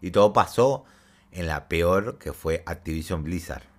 y 0.00 0.10
todo 0.10 0.32
pasó 0.32 0.84
en 1.30 1.46
la 1.46 1.68
peor 1.68 2.18
que 2.18 2.32
fue 2.32 2.62
Activision 2.66 3.24
Blizzard. 3.24 3.73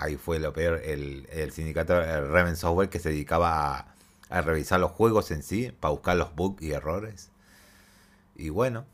Ahí 0.00 0.16
fue 0.16 0.38
lo 0.38 0.54
peor, 0.54 0.80
el, 0.82 1.28
el 1.30 1.52
sindicato 1.52 1.94
Raven 2.00 2.56
Software 2.56 2.88
que 2.88 2.98
se 2.98 3.10
dedicaba 3.10 3.76
a, 3.76 3.94
a 4.30 4.40
revisar 4.40 4.80
los 4.80 4.92
juegos 4.92 5.30
en 5.30 5.42
sí, 5.42 5.72
para 5.78 5.92
buscar 5.92 6.16
los 6.16 6.34
bugs 6.34 6.62
y 6.62 6.72
errores. 6.72 7.28
Y 8.34 8.48
bueno, 8.48 8.86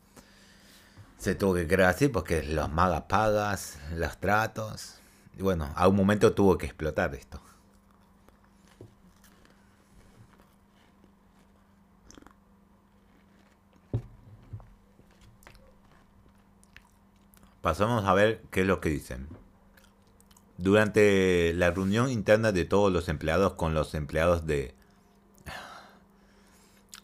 se 1.18 1.36
tuvo 1.36 1.54
que 1.54 1.68
crear 1.68 1.90
así 1.90 2.08
porque 2.08 2.42
los 2.42 2.72
magas 2.72 3.02
pagas, 3.02 3.78
los 3.94 4.16
tratos. 4.18 4.96
Y 5.38 5.42
bueno, 5.42 5.70
a 5.76 5.86
un 5.86 5.94
momento 5.94 6.32
tuvo 6.34 6.58
que 6.58 6.66
explotar 6.66 7.14
esto. 7.14 7.40
Pasamos 17.62 18.04
a 18.04 18.14
ver 18.14 18.42
qué 18.50 18.62
es 18.62 18.66
lo 18.66 18.80
que 18.80 18.88
dicen. 18.88 19.28
Durante 20.58 21.52
la 21.54 21.70
reunión 21.70 22.10
interna 22.10 22.52
de 22.52 22.64
todos 22.64 22.92
los 22.92 23.08
empleados 23.08 23.54
con 23.54 23.74
los 23.74 23.94
empleados 23.94 24.46
de 24.46 24.74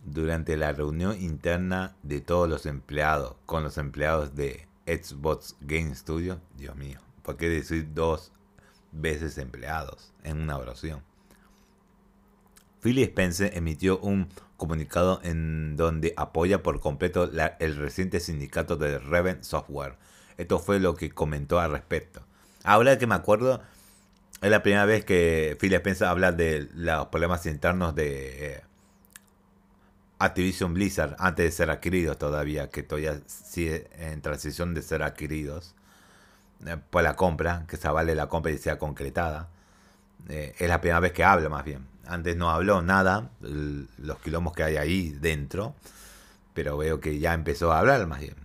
durante 0.05 0.57
la 0.57 0.73
reunión 0.73 1.21
interna 1.21 1.95
de 2.03 2.21
todos 2.21 2.49
los 2.49 2.67
empleados 2.67 3.37
con 3.47 3.63
los 3.63 3.79
empleados 3.79 4.35
de 4.35 4.67
Xbox 4.87 5.57
Game 5.61 5.95
Studio. 5.95 6.41
Dios 6.57 6.77
mío, 6.77 6.99
¿por 7.23 7.37
qué 7.37 7.49
decir 7.49 7.95
dos 7.95 8.33
veces 8.91 9.39
empleados 9.39 10.13
en 10.25 10.41
una 10.41 10.59
oración? 10.59 11.03
Phil 12.81 12.99
Spencer 12.99 13.57
emitió 13.57 14.01
un 14.01 14.29
comunicado 14.57 15.21
en 15.23 15.77
donde 15.77 16.15
apoya 16.17 16.63
por 16.63 16.81
completo 16.81 17.31
el 17.61 17.77
reciente 17.77 18.19
sindicato 18.19 18.77
de 18.77 18.99
Reven 18.99 19.45
Software. 19.45 19.97
Esto 20.37 20.59
fue 20.59 20.81
lo 20.81 20.97
que 20.97 21.11
comentó 21.11 21.61
al 21.61 21.71
respecto. 21.71 22.23
Ahora 22.65 22.97
que 22.99 23.07
me 23.07 23.15
acuerdo, 23.15 23.61
es 24.41 24.51
la 24.51 24.63
primera 24.63 24.85
vez 24.85 25.05
que 25.05 25.57
Phil 25.61 25.73
Spencer 25.75 26.07
habla 26.07 26.33
de 26.33 26.69
los 26.75 27.07
problemas 27.09 27.45
internos 27.47 27.95
de 27.95 28.55
eh, 28.55 28.63
Activision 30.19 30.75
Blizzard 30.75 31.17
antes 31.19 31.45
de 31.47 31.51
ser 31.51 31.71
adquiridos 31.71 32.19
todavía, 32.19 32.71
que 32.71 32.83
todavía 32.83 33.21
sigue 33.27 33.89
en 33.99 34.21
transición 34.21 34.75
de 34.75 34.83
ser 34.83 35.03
adquiridos 35.03 35.75
eh, 36.67 36.77
por 36.91 37.03
la 37.03 37.17
compra, 37.17 37.65
que 37.67 37.77
se 37.77 37.89
vale 37.89 38.15
la 38.15 38.29
compra 38.29 38.53
y 38.53 38.59
sea 38.59 38.79
concretada. 38.79 39.49
Eh, 40.29 40.55
es 40.59 40.69
la 40.69 40.81
primera 40.81 41.01
vez 41.01 41.13
que 41.13 41.25
habla 41.25 41.49
más 41.49 41.65
bien. 41.65 41.87
Antes 42.07 42.37
no 42.37 42.51
habló 42.51 42.83
nada, 42.83 43.31
los 43.41 44.19
quilombos 44.19 44.55
que 44.55 44.65
hay 44.65 44.77
ahí 44.77 45.11
dentro, 45.11 45.75
pero 46.55 46.77
veo 46.77 47.01
que 47.01 47.19
ya 47.19 47.35
empezó 47.35 47.73
a 47.73 47.79
hablar 47.81 48.07
más 48.07 48.21
bien. 48.21 48.42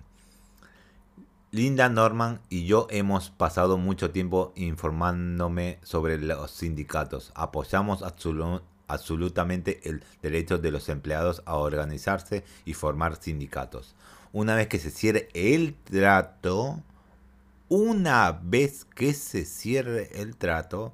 Linda 1.57 1.89
Norman 1.89 2.39
y 2.49 2.65
yo 2.65 2.85
hemos 2.91 3.31
pasado 3.31 3.79
mucho 3.79 4.11
tiempo 4.11 4.53
informándome 4.55 5.79
sobre 5.81 6.19
los 6.19 6.51
sindicatos. 6.51 7.31
Apoyamos 7.33 8.03
absolutamente 8.87 9.79
el 9.89 10.03
derecho 10.21 10.59
de 10.59 10.69
los 10.69 10.87
empleados 10.87 11.41
a 11.47 11.55
organizarse 11.55 12.43
y 12.63 12.75
formar 12.75 13.15
sindicatos. 13.15 13.95
Una 14.33 14.53
vez 14.53 14.67
que 14.67 14.77
se 14.77 14.91
cierre 14.91 15.29
el 15.33 15.73
trato, 15.73 16.83
una 17.69 18.39
vez 18.43 18.85
que 18.85 19.15
se 19.15 19.43
cierre 19.43 20.11
el 20.21 20.35
trato, 20.35 20.93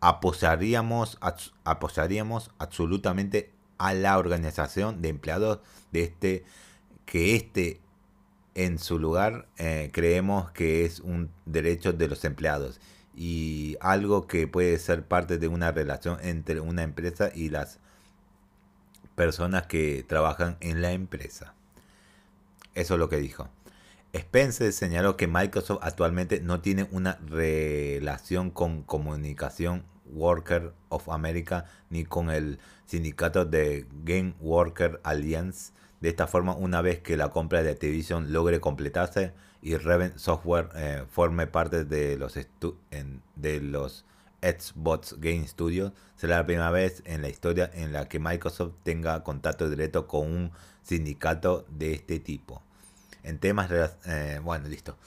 apoyaríamos, 0.00 1.18
apoyaríamos 1.64 2.50
absolutamente 2.58 3.52
a 3.78 3.94
la 3.94 4.18
organización 4.18 5.00
de 5.00 5.08
empleados 5.08 5.60
de 5.92 6.02
este, 6.02 6.44
que 7.06 7.36
este 7.36 7.80
en 8.54 8.78
su 8.78 8.98
lugar 8.98 9.48
eh, 9.58 9.90
creemos 9.92 10.50
que 10.52 10.84
es 10.84 11.00
un 11.00 11.30
derecho 11.46 11.92
de 11.92 12.08
los 12.08 12.24
empleados 12.24 12.80
y 13.16 13.76
algo 13.80 14.26
que 14.26 14.46
puede 14.46 14.78
ser 14.78 15.04
parte 15.04 15.38
de 15.38 15.48
una 15.48 15.72
relación 15.72 16.18
entre 16.22 16.60
una 16.60 16.82
empresa 16.82 17.30
y 17.34 17.50
las 17.50 17.78
personas 19.14 19.66
que 19.66 20.04
trabajan 20.06 20.56
en 20.60 20.82
la 20.82 20.92
empresa. 20.92 21.54
Eso 22.74 22.94
es 22.94 23.00
lo 23.00 23.08
que 23.08 23.18
dijo. 23.18 23.48
Spencer 24.12 24.72
señaló 24.72 25.16
que 25.16 25.26
Microsoft 25.26 25.80
actualmente 25.82 26.40
no 26.40 26.60
tiene 26.60 26.88
una 26.92 27.18
relación 27.26 28.50
con 28.50 28.82
Comunicación 28.82 29.84
Worker 30.06 30.72
of 30.88 31.08
America 31.08 31.64
ni 31.90 32.04
con 32.04 32.30
el 32.30 32.58
sindicato 32.86 33.44
de 33.44 33.86
Game 34.04 34.34
Worker 34.40 35.00
Alliance. 35.02 35.72
De 36.04 36.10
esta 36.10 36.26
forma, 36.26 36.54
una 36.54 36.82
vez 36.82 37.00
que 37.00 37.16
la 37.16 37.30
compra 37.30 37.62
de 37.62 37.70
Activision 37.70 38.30
logre 38.30 38.60
completarse, 38.60 39.32
y 39.62 39.74
Reven 39.78 40.18
Software 40.18 40.68
eh, 40.74 41.04
forme 41.10 41.46
parte 41.46 41.86
de 41.86 42.18
los, 42.18 42.34
de 42.34 43.60
los 43.62 44.04
Xbox 44.42 45.14
Game 45.18 45.48
Studios, 45.48 45.92
será 46.14 46.36
la 46.36 46.44
primera 46.44 46.70
vez 46.70 47.02
en 47.06 47.22
la 47.22 47.30
historia 47.30 47.70
en 47.72 47.94
la 47.94 48.06
que 48.06 48.18
Microsoft 48.18 48.74
tenga 48.82 49.24
contacto 49.24 49.70
directo 49.70 50.06
con 50.06 50.30
un 50.30 50.52
sindicato 50.82 51.64
de 51.70 51.94
este 51.94 52.20
tipo. 52.20 52.60
en 53.22 53.38
temas... 53.38 53.70
Eh, 54.04 54.40
bueno, 54.44 54.68
listo. 54.68 54.98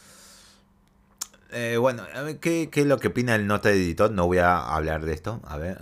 Eh, 1.52 1.78
bueno, 1.80 2.08
a 2.12 2.24
ver, 2.24 2.40
¿qué, 2.40 2.72
¿qué, 2.72 2.82
es 2.82 2.88
lo 2.88 2.98
que 2.98 3.10
opina 3.10 3.36
el 3.36 3.46
nota 3.46 3.70
de 3.70 3.76
editor? 3.76 4.10
No 4.10 4.26
voy 4.26 4.40
a 4.40 4.74
hablar 4.74 5.06
de 5.06 5.14
esto. 5.14 5.42
A 5.46 5.58
ver. 5.58 5.78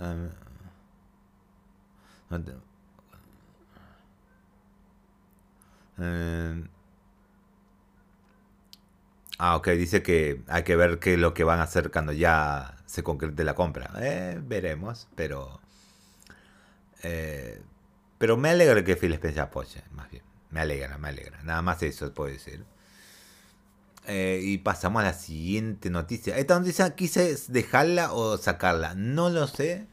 Eh, 5.98 6.64
ah, 9.38 9.56
ok, 9.56 9.68
dice 9.70 10.02
que 10.02 10.42
hay 10.48 10.62
que 10.64 10.76
ver 10.76 10.98
qué 10.98 11.14
es 11.14 11.18
lo 11.18 11.34
que 11.34 11.44
van 11.44 11.60
a 11.60 11.64
hacer 11.64 11.90
cuando 11.90 12.12
ya 12.12 12.76
se 12.86 13.02
concrete 13.02 13.44
la 13.44 13.54
compra. 13.54 13.90
Eh, 14.00 14.40
veremos, 14.42 15.08
pero... 15.14 15.60
Eh, 17.02 17.62
pero 18.18 18.36
me 18.36 18.50
alegra 18.50 18.82
que 18.84 18.96
Phil 18.96 19.12
Spencer 19.14 19.42
apoye, 19.42 19.82
más 19.92 20.10
bien. 20.10 20.22
Me 20.50 20.60
alegra, 20.60 20.96
me 20.98 21.08
alegra. 21.08 21.42
Nada 21.42 21.62
más 21.62 21.82
eso 21.82 22.12
puedo 22.14 22.32
decir. 22.32 22.64
Eh, 24.06 24.40
y 24.42 24.58
pasamos 24.58 25.02
a 25.02 25.06
la 25.06 25.12
siguiente 25.12 25.90
noticia. 25.90 26.38
Esta 26.38 26.58
noticia 26.58 26.94
quise 26.94 27.36
dejarla 27.48 28.12
o 28.12 28.38
sacarla. 28.38 28.94
No 28.94 29.30
lo 29.30 29.46
sé. 29.48 29.86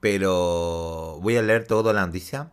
Pero 0.00 1.18
voy 1.20 1.36
a 1.36 1.42
leer 1.42 1.66
toda 1.66 1.92
la 1.92 2.06
noticia. 2.06 2.52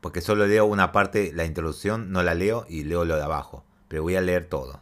Porque 0.00 0.20
solo 0.20 0.46
leo 0.46 0.64
una 0.66 0.92
parte, 0.92 1.32
la 1.34 1.44
introducción, 1.44 2.12
no 2.12 2.22
la 2.22 2.34
leo 2.34 2.66
y 2.68 2.84
leo 2.84 3.04
lo 3.04 3.16
de 3.16 3.22
abajo. 3.22 3.64
Pero 3.88 4.02
voy 4.02 4.16
a 4.16 4.20
leer 4.20 4.48
todo. 4.48 4.80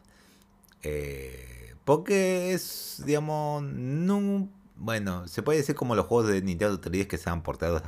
Eh, 0.83 1.75
porque 1.85 2.53
es, 2.53 3.03
digamos, 3.07 3.63
no, 3.63 4.49
bueno, 4.77 5.27
se 5.29 5.43
puede 5.43 5.59
decir 5.59 5.75
como 5.75 5.95
los 5.95 6.07
juegos 6.07 6.29
de 6.29 6.43
Nintendo 6.43 6.81
3DS 6.81 7.07
que 7.07 7.19
sean 7.19 7.43
portados 7.43 7.83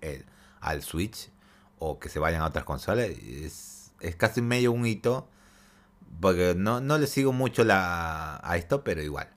eh, 0.00 0.24
al 0.60 0.82
Switch 0.82 1.30
o 1.78 1.98
que 1.98 2.08
se 2.08 2.18
vayan 2.18 2.42
a 2.42 2.46
otras 2.46 2.64
consolas. 2.64 3.06
Es, 3.08 3.92
es 4.00 4.16
casi 4.16 4.40
medio 4.40 4.72
un 4.72 4.86
hito 4.86 5.28
porque 6.20 6.54
no, 6.56 6.80
no 6.80 6.98
le 6.98 7.06
sigo 7.06 7.32
mucho 7.32 7.64
la, 7.64 8.40
a 8.42 8.56
esto, 8.56 8.82
pero 8.84 9.02
igual. 9.02 9.28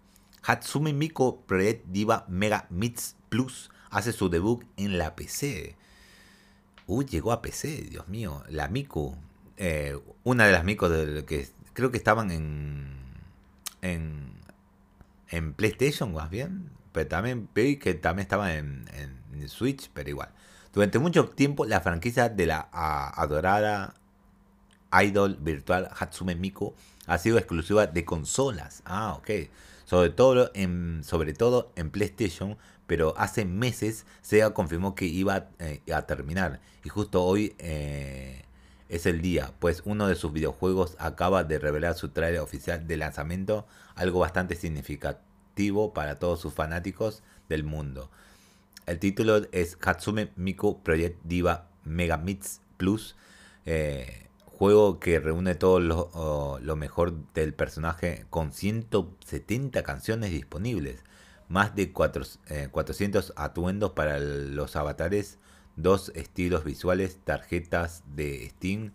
Hatsumi 0.43 0.93
Miku 0.93 1.45
Project 1.45 1.85
Diva 1.87 2.25
Mega 2.27 2.67
Mix 2.69 3.15
Plus 3.29 3.71
hace 3.89 4.11
su 4.11 4.29
debut 4.29 4.63
en 4.75 4.97
la 4.97 5.15
PC. 5.15 5.77
Uy, 6.87 7.05
llegó 7.05 7.31
a 7.31 7.41
PC, 7.41 7.87
Dios 7.89 8.07
mío. 8.07 8.43
La 8.49 8.67
Miku. 8.67 9.15
Eh, 9.57 9.97
una 10.23 10.45
de 10.45 10.51
las 10.51 10.63
Miku 10.63 10.87
de, 10.87 11.25
que 11.25 11.47
creo 11.73 11.91
que 11.91 11.97
estaban 11.97 12.31
en, 12.31 12.97
en, 13.81 14.33
en 15.29 15.53
PlayStation, 15.53 16.13
más 16.13 16.29
bien. 16.29 16.69
Pero 16.91 17.07
también 17.07 17.49
vi 17.53 17.77
que 17.77 17.93
también 17.95 18.23
estaban 18.23 18.51
en, 18.51 18.85
en, 18.93 19.23
Switch, 19.49 19.89
pero 19.93 20.09
igual. 20.09 20.29
Durante 20.73 20.99
mucho 20.99 21.27
tiempo 21.27 21.65
la 21.65 21.81
franquicia 21.81 22.29
de 22.29 22.45
la 22.45 22.69
adorada 22.71 23.93
idol 25.01 25.37
virtual 25.41 25.89
Hatsume 25.99 26.35
Miku 26.35 26.73
ha 27.07 27.17
sido 27.17 27.37
exclusiva 27.37 27.87
de 27.87 28.05
consolas. 28.05 28.81
Ah, 28.85 29.15
ok. 29.15 29.49
Sobre 29.85 30.11
todo 30.11 30.49
en, 30.53 31.03
sobre 31.03 31.33
todo 31.33 31.73
en 31.75 31.91
PlayStation, 31.91 32.57
pero 32.87 33.13
hace 33.17 33.45
meses 33.45 34.05
Sega 34.21 34.53
confirmó 34.53 34.95
que 34.95 35.05
iba 35.05 35.49
eh, 35.59 35.81
a 35.93 36.03
terminar. 36.03 36.59
Y 36.83 36.89
justo 36.89 37.23
hoy 37.23 37.55
eh, 37.59 38.43
es 38.89 39.05
el 39.05 39.21
día, 39.21 39.53
pues 39.59 39.81
uno 39.85 40.07
de 40.07 40.15
sus 40.15 40.33
videojuegos 40.33 40.95
acaba 40.99 41.43
de 41.43 41.59
revelar 41.59 41.95
su 41.95 42.09
trailer 42.09 42.41
oficial 42.41 42.87
de 42.87 42.97
lanzamiento, 42.97 43.65
algo 43.95 44.19
bastante 44.19 44.55
significativo 44.55 45.93
para 45.93 46.19
todos 46.19 46.39
sus 46.41 46.53
fanáticos 46.53 47.23
del 47.49 47.63
mundo. 47.63 48.09
El 48.85 48.99
título 48.99 49.41
es 49.51 49.77
Hatsume 49.81 50.31
Miku 50.35 50.81
Project 50.83 51.19
Diva 51.23 51.69
Mega 51.85 52.17
Mix 52.17 52.61
Plus. 52.77 53.15
Eh, 53.65 54.23
juego 54.45 54.99
que 54.99 55.19
reúne 55.19 55.55
todo 55.55 55.79
lo, 55.79 56.75
mejor 56.75 57.13
del 57.33 57.53
personaje 57.53 58.25
con 58.29 58.51
170 58.53 59.83
canciones 59.83 60.31
disponibles, 60.31 61.03
más 61.49 61.75
de 61.75 61.91
400 61.91 62.39
eh, 62.49 63.33
atuendos 63.35 63.91
para 63.91 64.19
los 64.19 64.75
avatares, 64.75 65.39
dos 65.75 66.11
estilos 66.15 66.63
visuales, 66.63 67.19
tarjetas 67.23 68.03
de 68.15 68.49
Steam, 68.49 68.93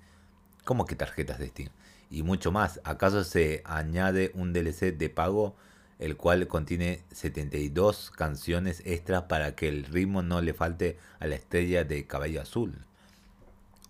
¿cómo 0.65 0.87
que 0.87 0.97
tarjetas 0.97 1.39
de 1.39 1.49
Steam? 1.49 1.71
Y 2.11 2.23
mucho 2.23 2.53
más. 2.53 2.81
¿Acaso 2.85 3.25
se 3.25 3.63
añade 3.65 4.33
un 4.35 4.53
DLC 4.53 4.97
de 4.97 5.11
pago? 5.11 5.57
el 5.99 6.17
cual 6.17 6.47
contiene 6.47 7.03
72 7.11 8.11
canciones 8.11 8.83
extras 8.85 9.25
para 9.25 9.55
que 9.55 9.69
el 9.69 9.85
ritmo 9.85 10.23
no 10.23 10.41
le 10.41 10.55
falte 10.55 10.99
a 11.19 11.27
la 11.27 11.35
estrella 11.35 11.85
de 11.85 12.07
cabello 12.07 12.41
azul. 12.41 12.85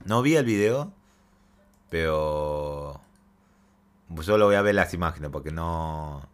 No 0.05 0.23
vi 0.23 0.37
el 0.37 0.44
video, 0.44 0.92
pero... 1.90 3.01
Solo 4.23 4.47
voy 4.47 4.55
a 4.55 4.62
ver 4.62 4.75
las 4.75 4.94
imágenes 4.94 5.31
porque 5.31 5.53
no... 5.53 6.27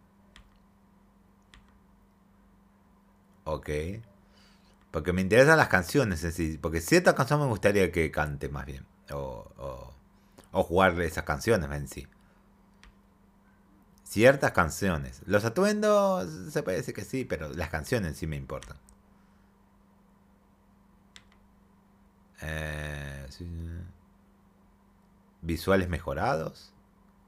Ok. 3.45 3.69
Porque 4.91 5.13
me 5.13 5.21
interesan 5.21 5.57
las 5.57 5.67
canciones 5.67 6.23
en 6.23 6.31
sí. 6.31 6.57
Porque 6.61 6.81
ciertas 6.81 7.13
canciones 7.15 7.45
me 7.45 7.51
gustaría 7.51 7.91
que 7.91 8.11
cante 8.11 8.49
más 8.49 8.65
bien. 8.65 8.85
O, 9.11 9.51
o, 9.57 9.93
o 10.51 10.63
jugar 10.63 10.99
esas 11.01 11.23
canciones 11.25 11.69
en 11.71 11.87
sí. 11.87 12.07
Ciertas 14.03 14.51
canciones. 14.53 15.21
Los 15.25 15.43
atuendos 15.45 16.29
se 16.53 16.63
puede 16.63 16.77
decir 16.77 16.93
que 16.93 17.03
sí, 17.03 17.25
pero 17.25 17.49
las 17.49 17.69
canciones 17.69 18.17
sí 18.17 18.27
me 18.27 18.37
importan. 18.37 18.77
Eh, 22.41 23.27
visuales 25.41 25.89
mejorados? 25.89 26.73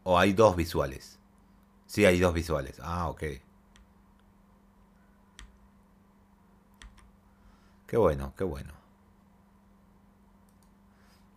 ¿O 0.03 0.17
hay 0.19 0.33
dos 0.33 0.55
visuales? 0.55 1.19
Sí, 1.87 2.05
hay 2.05 2.19
dos 2.19 2.33
visuales. 2.33 2.79
Ah, 2.81 3.09
ok. 3.09 3.23
Qué 7.87 7.97
bueno, 7.97 8.33
qué 8.37 8.43
bueno. 8.43 8.73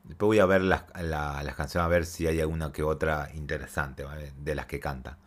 Después 0.04 0.26
voy 0.26 0.38
a 0.40 0.46
ver 0.46 0.62
las, 0.62 0.82
las 1.00 1.54
canciones 1.54 1.86
a 1.86 1.88
ver 1.88 2.04
si 2.04 2.26
hay 2.26 2.40
alguna 2.40 2.72
que 2.72 2.82
otra 2.82 3.30
interesante 3.34 4.04
de 4.38 4.54
las 4.56 4.66
que 4.66 4.80
canta. 4.80 5.18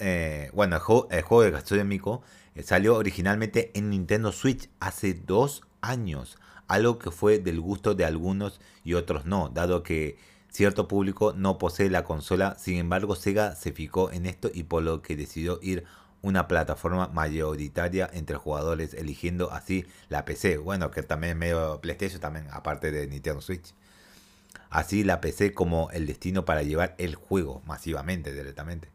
Eh, 0.00 0.50
bueno, 0.54 0.76
el 1.10 1.22
juego, 1.22 1.42
de 1.44 1.84
Miko 1.84 2.22
eh, 2.54 2.62
salió 2.62 2.96
originalmente 2.96 3.70
en 3.74 3.90
Nintendo 3.90 4.32
Switch 4.32 4.68
hace 4.80 5.14
dos 5.14 5.62
años 5.82 6.38
algo 6.68 6.98
que 6.98 7.10
fue 7.10 7.38
del 7.38 7.60
gusto 7.60 7.94
de 7.94 8.04
algunos 8.04 8.60
y 8.84 8.94
otros 8.94 9.24
no, 9.24 9.48
dado 9.48 9.82
que 9.82 10.18
cierto 10.50 10.88
público 10.88 11.32
no 11.34 11.58
posee 11.58 11.90
la 11.90 12.04
consola, 12.04 12.56
sin 12.58 12.76
embargo 12.78 13.16
Sega 13.16 13.54
se 13.54 13.72
fijó 13.72 14.10
en 14.12 14.26
esto 14.26 14.50
y 14.52 14.64
por 14.64 14.82
lo 14.82 15.02
que 15.02 15.16
decidió 15.16 15.58
ir 15.62 15.84
una 16.22 16.48
plataforma 16.48 17.08
mayoritaria 17.08 18.10
entre 18.12 18.36
jugadores, 18.36 18.94
eligiendo 18.94 19.52
así 19.52 19.86
la 20.08 20.24
PC, 20.24 20.58
bueno, 20.58 20.90
que 20.90 21.02
también 21.02 21.32
es 21.32 21.38
medio 21.38 21.80
PlayStation, 21.80 22.20
también 22.20 22.46
aparte 22.50 22.90
de 22.90 23.06
Nintendo 23.06 23.40
Switch. 23.40 23.74
Así 24.70 25.04
la 25.04 25.20
PC 25.20 25.54
como 25.54 25.90
el 25.92 26.06
destino 26.06 26.44
para 26.44 26.62
llevar 26.62 26.94
el 26.98 27.14
juego 27.14 27.62
masivamente, 27.66 28.32
directamente. 28.32 28.88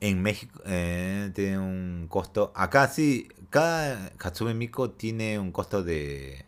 En 0.00 0.22
México 0.22 0.60
eh, 0.66 1.30
tiene 1.34 1.58
un 1.58 2.06
costo. 2.08 2.52
Acá 2.54 2.86
sí, 2.88 3.28
cada 3.50 4.10
Katsume 4.18 4.54
Miko 4.54 4.90
tiene 4.90 5.38
un 5.38 5.52
costo 5.52 5.82
de 5.82 6.44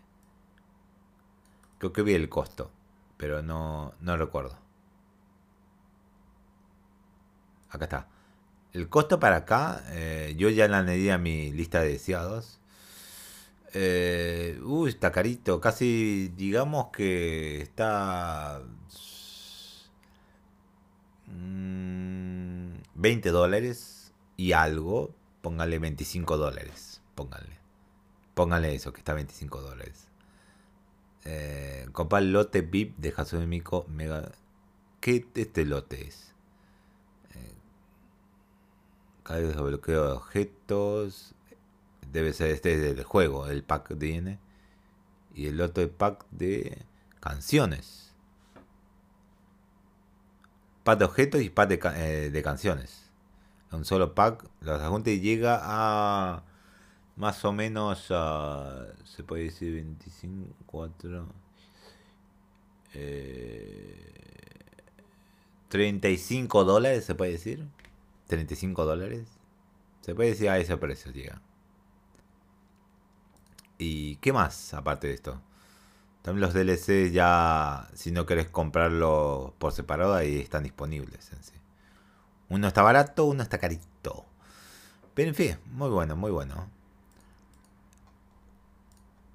Creo 1.79 1.93
que 1.93 2.03
vi 2.03 2.15
el 2.15 2.29
costo, 2.29 2.71
pero 3.17 3.43
no, 3.43 3.95
no 4.01 4.17
recuerdo. 4.17 4.59
Acá 7.71 7.85
está. 7.85 8.09
El 8.79 8.89
costo 8.89 9.19
para 9.19 9.39
acá, 9.39 9.83
eh, 9.89 10.37
yo 10.39 10.51
ya 10.51 10.69
le 10.69 10.77
añadí 10.77 11.11
a 11.11 11.19
mi 11.19 11.51
lista 11.51 11.81
de 11.81 11.89
deseados. 11.89 12.61
Eh, 13.75 14.57
está 14.87 15.11
carito. 15.11 15.61
Casi 15.61 16.33
digamos 16.37 16.91
que 16.93 17.61
está... 17.61 18.63
20 21.27 23.29
mm, 23.29 23.33
dólares 23.33 24.13
y 24.37 24.53
algo. 24.53 25.13
Póngale 25.43 25.81
25 25.81 26.37
dólares. 26.37 27.03
Póngale. 27.17 27.59
Póngale 28.35 28.77
eso, 28.77 28.93
que 28.93 29.01
está 29.01 29.13
25 29.13 29.61
dólares. 29.61 30.07
Eh, 31.25 31.89
comprar 31.91 32.23
lote 32.23 32.61
VIP 32.61 32.97
de 32.97 33.13
Hatsune 33.17 33.49
Miku 33.49 33.87
Mega. 33.89 34.31
¿Qué 35.01 35.27
este 35.35 35.65
lote 35.65 36.07
es? 36.07 36.33
Cada 39.29 39.41
vez 39.41 39.55
bloqueo 39.55 40.07
de 40.07 40.13
objetos. 40.13 41.35
Debe 42.11 42.33
ser 42.33 42.49
este 42.49 42.79
del 42.79 43.05
juego, 43.05 43.47
el 43.47 43.63
pack 43.63 43.99
viene. 43.99 44.39
Y 45.35 45.49
el 45.49 45.59
lote 45.59 45.87
pack 45.87 46.25
de 46.31 46.79
canciones. 47.21 48.15
Pack 50.83 51.01
de 51.01 51.05
objetos 51.05 51.43
y 51.43 51.51
pack 51.51 51.69
de, 51.69 51.81
eh, 51.97 52.31
de 52.31 52.43
canciones. 52.43 53.11
Un 53.71 53.85
solo 53.85 54.15
pack. 54.15 54.49
Los 54.63 54.81
adjuntos 54.81 55.13
llega 55.13 55.61
a 55.63 56.43
más 57.17 57.45
o 57.45 57.53
menos, 57.53 58.07
se 58.07 59.25
puede 59.25 59.45
decir 59.45 59.75
25, 59.75 60.55
4, 60.65 61.27
eh, 62.95 64.09
35 65.69 66.65
dólares, 66.65 67.05
se 67.05 67.15
puede 67.15 67.33
decir. 67.33 67.67
35 68.29 68.85
dólares. 68.85 69.27
Se 70.01 70.15
puede 70.15 70.31
decir 70.31 70.49
a 70.49 70.59
ese 70.59 70.77
precio 70.77 71.11
llega. 71.13 71.43
¿Y 73.79 74.17
qué 74.17 74.33
más 74.33 74.75
aparte 74.75 75.09
de 75.09 75.15
esto? 75.15 75.41
También 76.23 76.43
los 76.43 76.55
DLC 76.55 77.11
ya, 77.11 77.89
si 77.95 78.11
no 78.11 78.27
querés 78.27 78.49
comprarlo 78.49 79.55
por 79.59 79.73
separado, 79.73 80.15
ahí 80.15 80.39
están 80.39 80.65
disponibles. 80.65 81.33
En 81.33 81.43
sí. 81.43 81.55
Uno 82.49 82.69
está 82.69 82.83
barato, 82.83 83.25
uno 83.25 83.43
está 83.43 83.59
carito. 83.59 84.25
Pero 85.15 85.29
en 85.31 85.35
fin, 85.35 85.57
muy 85.67 85.91
bueno, 85.91 86.17
muy 86.17 86.31
bueno. 86.31 86.69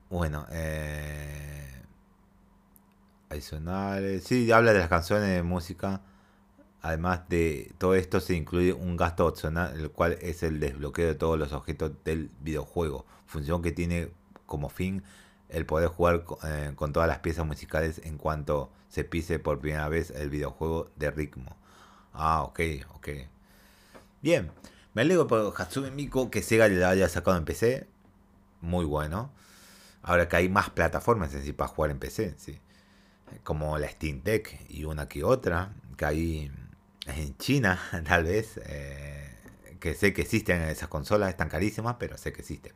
Bueno, 0.09 0.45
eh... 0.51 1.81
adicionales. 3.29 4.23
Sí, 4.23 4.51
habla 4.51 4.73
de 4.73 4.79
las 4.79 4.89
canciones 4.89 5.29
de 5.29 5.43
música. 5.43 6.01
Además 6.83 7.21
de 7.29 7.71
todo 7.77 7.95
esto 7.95 8.19
se 8.19 8.35
incluye 8.35 8.73
un 8.73 8.97
gasto 8.97 9.25
opcional, 9.25 9.79
el 9.79 9.89
cual 9.89 10.17
es 10.21 10.43
el 10.43 10.59
desbloqueo 10.59 11.07
de 11.07 11.15
todos 11.15 11.39
los 11.39 11.53
objetos 11.53 11.93
del 12.03 12.29
videojuego. 12.41 13.05
Función 13.25 13.61
que 13.61 13.71
tiene 13.71 14.11
como 14.45 14.67
fin 14.67 15.01
el 15.47 15.65
poder 15.65 15.87
jugar 15.87 16.25
eh, 16.43 16.73
con 16.75 16.91
todas 16.91 17.07
las 17.07 17.19
piezas 17.19 17.45
musicales 17.45 18.01
en 18.03 18.17
cuanto 18.17 18.69
se 18.89 19.05
pise 19.05 19.39
por 19.39 19.59
primera 19.59 19.87
vez 19.87 20.11
el 20.11 20.29
videojuego 20.29 20.89
de 20.97 21.09
ritmo. 21.09 21.55
Ah, 22.11 22.43
ok, 22.43 22.59
ok. 22.95 23.09
Bien, 24.21 24.51
me 24.93 25.03
alegro 25.03 25.25
por 25.25 25.53
Hatsune 25.57 25.89
Miku 25.89 26.29
que 26.29 26.43
Sega 26.43 26.67
le 26.67 26.83
haya 26.83 27.07
sacado 27.07 27.37
en 27.37 27.45
PC. 27.45 27.87
Muy 28.59 28.83
bueno. 28.83 29.31
Ahora 30.01 30.27
que 30.27 30.35
hay 30.35 30.49
más 30.49 30.69
plataformas 30.69 31.33
en 31.33 31.43
sí 31.43 31.53
para 31.53 31.69
jugar 31.69 31.91
en 31.91 31.99
PC, 31.99 32.35
sí. 32.37 32.59
Como 33.45 33.77
la 33.77 33.89
Steam 33.89 34.21
Deck 34.21 34.65
y 34.69 34.83
una 34.83 35.07
que 35.07 35.23
otra. 35.23 35.73
Que 35.95 36.05
hay 36.05 36.51
en 37.07 37.37
China, 37.37 37.79
tal 38.07 38.23
vez. 38.23 38.59
Eh, 38.65 39.29
que 39.79 39.93
sé 39.95 40.13
que 40.13 40.21
existen 40.21 40.61
esas 40.61 40.87
consolas, 40.87 41.29
están 41.29 41.49
carísimas, 41.49 41.97
pero 41.99 42.17
sé 42.17 42.31
que 42.31 42.41
existen. 42.41 42.73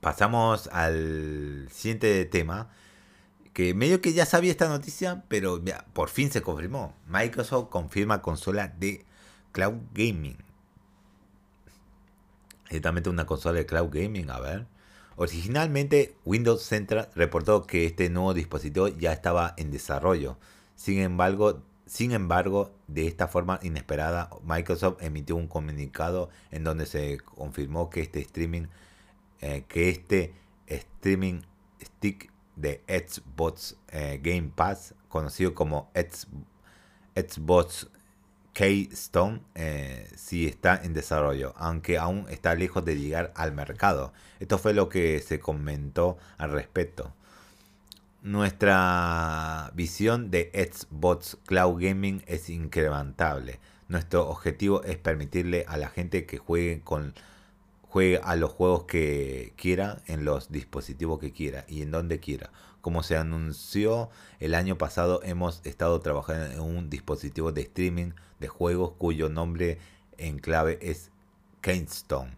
Pasamos 0.00 0.68
al 0.68 1.68
siguiente 1.72 2.24
tema. 2.26 2.70
Que 3.52 3.74
medio 3.74 4.00
que 4.00 4.12
ya 4.12 4.26
sabía 4.26 4.50
esta 4.50 4.68
noticia, 4.68 5.24
pero 5.28 5.60
por 5.94 6.10
fin 6.10 6.30
se 6.30 6.42
confirmó. 6.42 6.94
Microsoft 7.06 7.70
confirma 7.70 8.22
consola 8.22 8.68
de 8.68 9.04
cloud 9.52 9.80
gaming. 9.94 10.36
Exactamente 12.66 13.08
una 13.08 13.26
consola 13.26 13.58
de 13.58 13.66
cloud 13.66 13.88
gaming, 13.90 14.30
a 14.30 14.38
ver. 14.38 14.66
Originalmente 15.16 16.14
Windows 16.24 16.62
Central 16.62 17.08
reportó 17.14 17.66
que 17.66 17.86
este 17.86 18.10
nuevo 18.10 18.34
dispositivo 18.34 18.88
ya 18.88 19.12
estaba 19.12 19.54
en 19.56 19.70
desarrollo. 19.70 20.36
Sin 20.74 20.98
embargo, 21.00 21.62
sin 21.86 22.12
embargo, 22.12 22.72
de 22.88 23.06
esta 23.06 23.28
forma 23.28 23.60
inesperada, 23.62 24.30
Microsoft 24.44 25.02
emitió 25.02 25.36
un 25.36 25.46
comunicado 25.46 26.28
en 26.50 26.64
donde 26.64 26.86
se 26.86 27.18
confirmó 27.18 27.90
que 27.90 28.00
este 28.00 28.20
streaming 28.20 28.66
eh, 29.40 29.64
que 29.68 29.90
este 29.90 30.34
streaming 30.66 31.42
stick 31.82 32.32
de 32.56 32.82
Xbox 32.88 33.76
eh, 33.88 34.18
Game 34.22 34.50
Pass, 34.54 34.94
conocido 35.08 35.54
como 35.54 35.90
Xbox 37.14 37.88
Keystone, 38.54 39.42
eh, 39.54 40.10
sí 40.16 40.46
está 40.46 40.80
en 40.82 40.94
desarrollo, 40.94 41.52
aunque 41.58 41.98
aún 41.98 42.26
está 42.30 42.54
lejos 42.54 42.84
de 42.86 42.98
llegar 42.98 43.32
al 43.36 43.52
mercado. 43.52 44.14
Esto 44.40 44.56
fue 44.56 44.72
lo 44.72 44.88
que 44.88 45.20
se 45.20 45.38
comentó 45.38 46.16
al 46.38 46.52
respecto. 46.52 47.12
Nuestra 48.26 49.70
visión 49.76 50.32
de 50.32 50.50
Xbox 50.52 51.38
Cloud 51.46 51.80
Gaming 51.80 52.24
es 52.26 52.50
incrementable. 52.50 53.60
Nuestro 53.86 54.28
objetivo 54.28 54.82
es 54.82 54.98
permitirle 54.98 55.64
a 55.68 55.76
la 55.76 55.90
gente 55.90 56.26
que 56.26 56.38
juegue 56.38 56.80
con 56.82 57.14
juegue 57.82 58.18
a 58.24 58.34
los 58.34 58.50
juegos 58.50 58.82
que 58.86 59.52
quiera, 59.54 60.02
en 60.06 60.24
los 60.24 60.50
dispositivos 60.50 61.20
que 61.20 61.30
quiera 61.30 61.66
y 61.68 61.82
en 61.82 61.92
donde 61.92 62.18
quiera. 62.18 62.50
Como 62.80 63.04
se 63.04 63.16
anunció 63.16 64.10
el 64.40 64.56
año 64.56 64.76
pasado, 64.76 65.20
hemos 65.22 65.60
estado 65.64 66.00
trabajando 66.00 66.46
en 66.46 66.58
un 66.58 66.90
dispositivo 66.90 67.52
de 67.52 67.60
streaming 67.60 68.10
de 68.40 68.48
juegos 68.48 68.94
cuyo 68.98 69.28
nombre 69.28 69.78
en 70.18 70.40
clave 70.40 70.80
es 70.82 71.12
Keystone, 71.60 72.36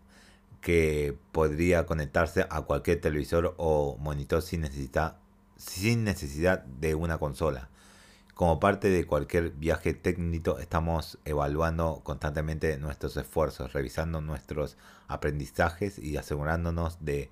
que 0.61 1.17
podría 1.33 1.87
conectarse 1.87 2.45
a 2.51 2.61
cualquier 2.61 3.01
televisor 3.01 3.55
o 3.57 3.97
monitor 3.97 4.43
sin 4.43 4.61
necesidad, 4.61 5.17
sin 5.59 6.05
necesidad 6.05 6.65
de 6.65 6.95
una 6.95 7.19
consola. 7.19 7.69
Como 8.35 8.61
parte 8.61 8.89
de 8.89 9.05
cualquier 9.05 9.51
viaje 9.51 9.95
técnico, 9.95 10.61
estamos 10.61 11.19
evaluando 11.25 12.01
constantemente 12.05 12.79
nuestros 12.79 13.17
esfuerzos, 13.17 13.73
revisando 13.73 14.21
nuestros 14.21 14.77
aprendizajes 15.09 15.99
y 15.99 16.17
asegurándonos 16.17 17.05
de, 17.05 17.31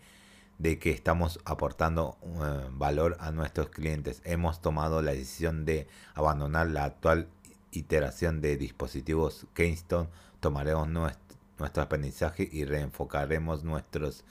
que 0.59 0.91
estamos 0.91 1.39
aportando 1.45 2.19
eh, 2.25 2.69
valor 2.73 3.17
a 3.21 3.31
nuestros 3.31 3.69
clientes. 3.69 4.21
Hemos 4.25 4.61
tomado 4.61 5.01
la 5.01 5.13
decisión 5.13 5.65
de 5.65 5.87
abandonar 6.15 6.67
la 6.67 6.85
actual 6.85 7.29
iteración 7.71 8.41
de 8.41 8.57
dispositivos 8.57 9.47
Keystone, 9.55 10.09
tomaremos 10.41 10.89
nuestro 10.89 11.83
aprendizaje 11.83 12.49
y 12.51 12.65
reenfocaremos 12.65 13.63
nuestros 13.63 14.25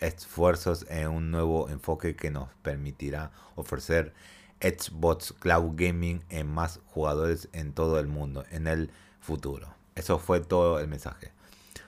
esfuerzos 0.00 0.86
en 0.88 1.08
un 1.08 1.30
nuevo 1.30 1.68
enfoque 1.68 2.14
que 2.16 2.30
nos 2.30 2.48
permitirá 2.62 3.32
ofrecer 3.56 4.14
Xbox 4.60 5.32
Cloud 5.32 5.72
Gaming 5.76 6.24
en 6.30 6.48
más 6.48 6.80
jugadores 6.86 7.48
en 7.52 7.72
todo 7.72 7.98
el 7.98 8.06
mundo 8.06 8.44
en 8.50 8.66
el 8.66 8.90
futuro. 9.20 9.74
Eso 9.94 10.18
fue 10.18 10.40
todo 10.40 10.78
el 10.80 10.88
mensaje. 10.88 11.32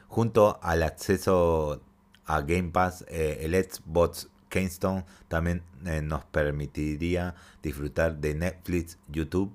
Junto 0.09 0.59
al 0.63 0.83
acceso 0.83 1.81
a 2.27 2.41
Game 2.43 2.71
Pass, 2.71 3.05
eh, 3.09 3.39
el 3.43 3.55
Xbox 3.55 4.29
Keystone 4.49 5.05
también 5.29 5.63
eh, 5.87 6.03
nos 6.03 6.25
permitiría 6.25 7.35
disfrutar 7.63 8.17
de 8.17 8.35
Netflix, 8.35 8.99
YouTube, 9.09 9.53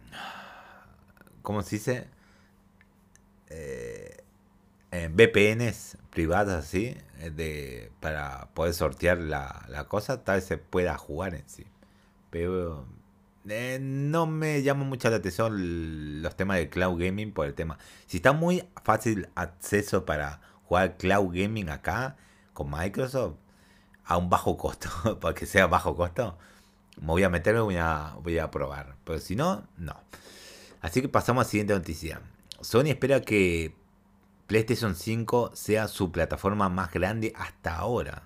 ¿cómo 1.42 1.64
se 1.64 1.78
dice? 1.78 2.08
Eh, 3.50 4.24
VPNs 4.92 5.98
privadas 6.12 6.66
así, 6.66 6.96
eh, 7.20 7.32
de, 7.32 7.92
para 8.00 8.50
poder 8.54 8.74
sortear 8.74 9.18
la, 9.18 9.66
la 9.68 9.86
cosa, 9.88 10.24
tal 10.24 10.36
vez 10.36 10.46
se 10.46 10.58
pueda 10.58 10.98
jugar 10.98 11.34
en 11.34 11.48
sí. 11.50 11.66
Pero 12.32 12.88
eh, 13.48 13.78
no 13.80 14.26
me 14.26 14.64
llama 14.64 14.84
mucho 14.84 15.10
la 15.10 15.18
atención 15.18 16.22
los 16.24 16.36
temas 16.36 16.58
de 16.58 16.70
cloud 16.70 17.00
gaming 17.00 17.32
por 17.32 17.46
el 17.46 17.54
tema. 17.54 17.78
Si 18.08 18.18
está 18.18 18.34
muy 18.34 18.64
fácil 18.84 19.30
acceso 19.36 20.06
para 20.06 20.42
jugar 20.64 20.98
cloud 20.98 21.30
gaming 21.34 21.70
acá, 21.70 22.18
con 22.54 22.72
Microsoft 22.72 23.36
a 24.06 24.18
un 24.18 24.30
bajo 24.30 24.58
costo, 24.58 24.90
para 25.20 25.36
que 25.36 25.46
sea 25.46 25.68
bajo 25.68 25.96
costo, 25.96 26.38
me 27.00 27.08
voy 27.08 27.24
a 27.24 27.30
meter, 27.30 27.60
voy 27.62 27.78
a, 27.78 28.16
voy 28.22 28.40
a 28.40 28.52
probar. 28.52 28.96
Pero 29.04 29.20
si 29.20 29.36
no, 29.36 29.68
no. 29.78 29.96
Así 30.82 31.02
que 31.02 31.10
pasamos 31.10 31.42
a 31.42 31.46
la 31.46 31.50
siguiente 31.50 31.74
noticia. 31.74 32.22
Sony 32.62 32.88
espera 32.88 33.22
que 33.22 33.76
PlayStation 34.48 34.96
5 34.96 35.52
sea 35.54 35.88
su 35.88 36.12
plataforma 36.12 36.70
más 36.70 36.92
grande 36.92 37.34
hasta 37.36 37.78
ahora. 37.78 38.24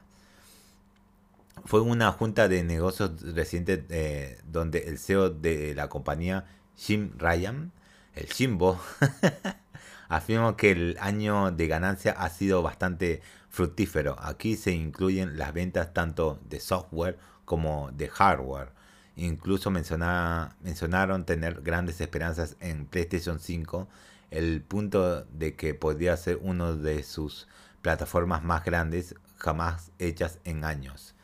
Fue 1.65 1.82
una 1.82 2.12
junta 2.12 2.47
de 2.47 2.63
negocios 2.63 3.34
reciente 3.34 3.88
eh, 3.89 4.38
donde 4.45 4.88
el 4.88 4.99
CEO 4.99 5.32
de 5.32 5.73
la 5.73 5.89
compañía, 5.89 6.45
Jim 6.75 7.13
Ryan, 7.17 7.71
el 8.13 8.28
Jimbo, 8.28 8.80
afirmó 10.08 10.56
que 10.58 10.69
el 10.69 10.97
año 10.99 11.51
de 11.51 11.67
ganancia 11.67 12.12
ha 12.12 12.30
sido 12.30 12.62
bastante 12.62 13.23
fructífero. 13.49 14.15
Aquí 14.19 14.58
se 14.58 14.73
incluyen 14.73 15.39
las 15.39 15.54
ventas 15.54 15.91
tanto 15.91 16.39
de 16.47 16.60
software 16.60 17.17
como 17.45 17.89
de 17.91 18.10
hardware. 18.10 18.69
Incluso 19.15 19.71
mencionaron 19.71 21.25
tener 21.25 21.62
grandes 21.62 21.99
esperanzas 21.99 22.58
en 22.60 22.86
PlayStation 22.86 23.39
5, 23.39 23.88
el 24.30 24.62
punto 24.62 25.23
de 25.25 25.56
que 25.56 25.73
podría 25.73 26.15
ser 26.15 26.38
una 26.43 26.73
de 26.73 27.01
sus 27.01 27.47
plataformas 27.82 28.43
más 28.43 28.63
grandes 28.63 29.15
jamás 29.38 29.91
hechas 29.97 30.38
en 30.43 30.63
años. 30.63 31.14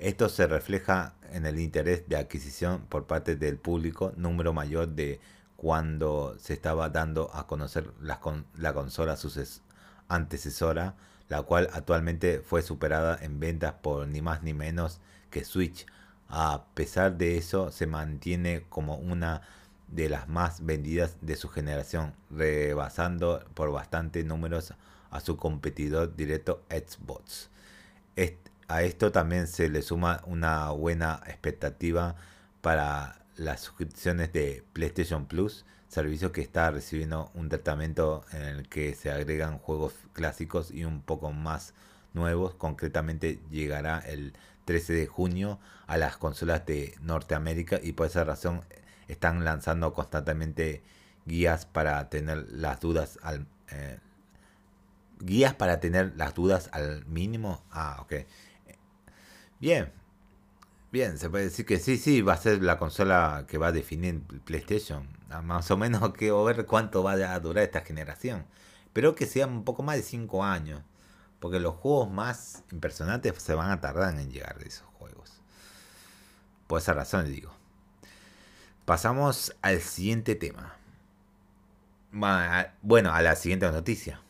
Esto 0.00 0.30
se 0.30 0.46
refleja 0.46 1.12
en 1.30 1.44
el 1.44 1.60
interés 1.60 2.08
de 2.08 2.16
adquisición 2.16 2.86
por 2.88 3.06
parte 3.06 3.36
del 3.36 3.58
público, 3.58 4.14
número 4.16 4.54
mayor 4.54 4.88
de 4.88 5.20
cuando 5.56 6.36
se 6.38 6.54
estaba 6.54 6.88
dando 6.88 7.30
a 7.34 7.46
conocer 7.46 7.90
la, 8.00 8.18
la 8.56 8.72
consola 8.72 9.18
antecesora, 10.08 10.94
la 11.28 11.42
cual 11.42 11.68
actualmente 11.74 12.40
fue 12.40 12.62
superada 12.62 13.18
en 13.20 13.40
ventas 13.40 13.74
por 13.74 14.08
ni 14.08 14.22
más 14.22 14.42
ni 14.42 14.54
menos 14.54 15.00
que 15.28 15.44
Switch. 15.44 15.84
A 16.30 16.64
pesar 16.72 17.18
de 17.18 17.36
eso, 17.36 17.70
se 17.70 17.86
mantiene 17.86 18.64
como 18.70 18.96
una 18.96 19.42
de 19.88 20.08
las 20.08 20.28
más 20.28 20.64
vendidas 20.64 21.18
de 21.20 21.36
su 21.36 21.50
generación, 21.50 22.14
rebasando 22.30 23.44
por 23.52 23.70
bastante 23.70 24.24
números 24.24 24.72
a 25.10 25.20
su 25.20 25.36
competidor 25.36 26.16
directo 26.16 26.64
Xbox. 26.70 27.50
A 28.70 28.84
esto 28.84 29.10
también 29.10 29.48
se 29.48 29.68
le 29.68 29.82
suma 29.82 30.22
una 30.26 30.70
buena 30.70 31.20
expectativa 31.26 32.14
para 32.60 33.20
las 33.36 33.60
suscripciones 33.60 34.32
de 34.32 34.62
PlayStation 34.72 35.26
Plus, 35.26 35.64
servicio 35.88 36.30
que 36.30 36.40
está 36.40 36.70
recibiendo 36.70 37.32
un 37.34 37.48
tratamiento 37.48 38.24
en 38.32 38.42
el 38.42 38.68
que 38.68 38.94
se 38.94 39.10
agregan 39.10 39.58
juegos 39.58 39.94
clásicos 40.12 40.70
y 40.70 40.84
un 40.84 41.02
poco 41.02 41.32
más 41.32 41.74
nuevos. 42.14 42.54
Concretamente 42.54 43.40
llegará 43.50 43.98
el 43.98 44.34
13 44.66 44.92
de 44.92 45.06
junio 45.08 45.58
a 45.88 45.96
las 45.96 46.16
consolas 46.16 46.64
de 46.64 46.94
Norteamérica 47.02 47.80
y 47.82 47.92
por 47.92 48.06
esa 48.06 48.22
razón 48.22 48.60
están 49.08 49.44
lanzando 49.44 49.92
constantemente 49.92 50.84
guías 51.26 51.66
para 51.66 52.08
tener 52.08 52.46
las 52.52 52.78
dudas 52.78 53.18
al 53.22 53.46
eh, 53.72 53.98
guías 55.20 55.54
para 55.54 55.80
tener 55.80 56.12
las 56.16 56.34
dudas 56.34 56.70
al 56.72 57.04
mínimo. 57.06 57.62
Ah, 57.70 57.98
ok. 58.00 58.14
Bien. 59.60 59.92
Bien, 60.90 61.18
se 61.18 61.30
puede 61.30 61.44
decir 61.44 61.66
que 61.66 61.78
sí, 61.78 61.98
sí, 61.98 62.22
va 62.22 62.32
a 62.32 62.36
ser 62.36 62.62
la 62.62 62.78
consola 62.78 63.44
que 63.46 63.58
va 63.58 63.68
a 63.68 63.72
definir 63.72 64.22
PlayStation. 64.44 65.06
Ah, 65.30 65.42
más 65.42 65.70
o 65.70 65.76
menos 65.76 66.12
que 66.18 66.32
ver 66.32 66.66
cuánto 66.66 67.02
va 67.02 67.12
a 67.12 67.40
durar 67.40 67.64
esta 67.64 67.82
generación. 67.82 68.46
Espero 68.86 69.14
que 69.14 69.26
sea 69.26 69.46
un 69.46 69.64
poco 69.64 69.82
más 69.82 69.96
de 69.96 70.02
5 70.02 70.42
años. 70.42 70.82
Porque 71.38 71.60
los 71.60 71.76
juegos 71.76 72.10
más 72.10 72.64
impresionantes 72.72 73.34
se 73.42 73.54
van 73.54 73.70
a 73.70 73.80
tardar 73.80 74.18
en 74.18 74.30
llegar 74.30 74.58
de 74.58 74.68
esos 74.68 74.86
juegos. 74.98 75.40
Por 76.66 76.80
esa 76.80 76.92
razón 76.92 77.30
digo. 77.30 77.52
Pasamos 78.84 79.54
al 79.62 79.80
siguiente 79.80 80.34
tema. 80.34 80.76
Bueno, 82.82 83.12
a 83.12 83.22
la 83.22 83.36
siguiente 83.36 83.70
noticia. 83.70 84.20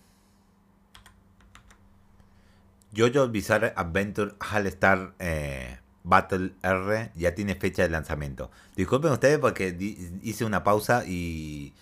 Jojo 2.96 3.28
Bizarre 3.28 3.72
Adventure 3.76 4.32
All 4.52 4.66
Star 4.66 5.14
eh, 5.18 5.78
Battle 6.02 6.52
R 6.62 7.12
ya 7.14 7.34
tiene 7.34 7.54
fecha 7.54 7.82
de 7.82 7.90
lanzamiento. 7.90 8.50
Disculpen 8.76 9.12
ustedes 9.12 9.38
porque 9.38 9.76
hice 10.22 10.44
una 10.44 10.64
pausa 10.64 11.04
y 11.06 11.72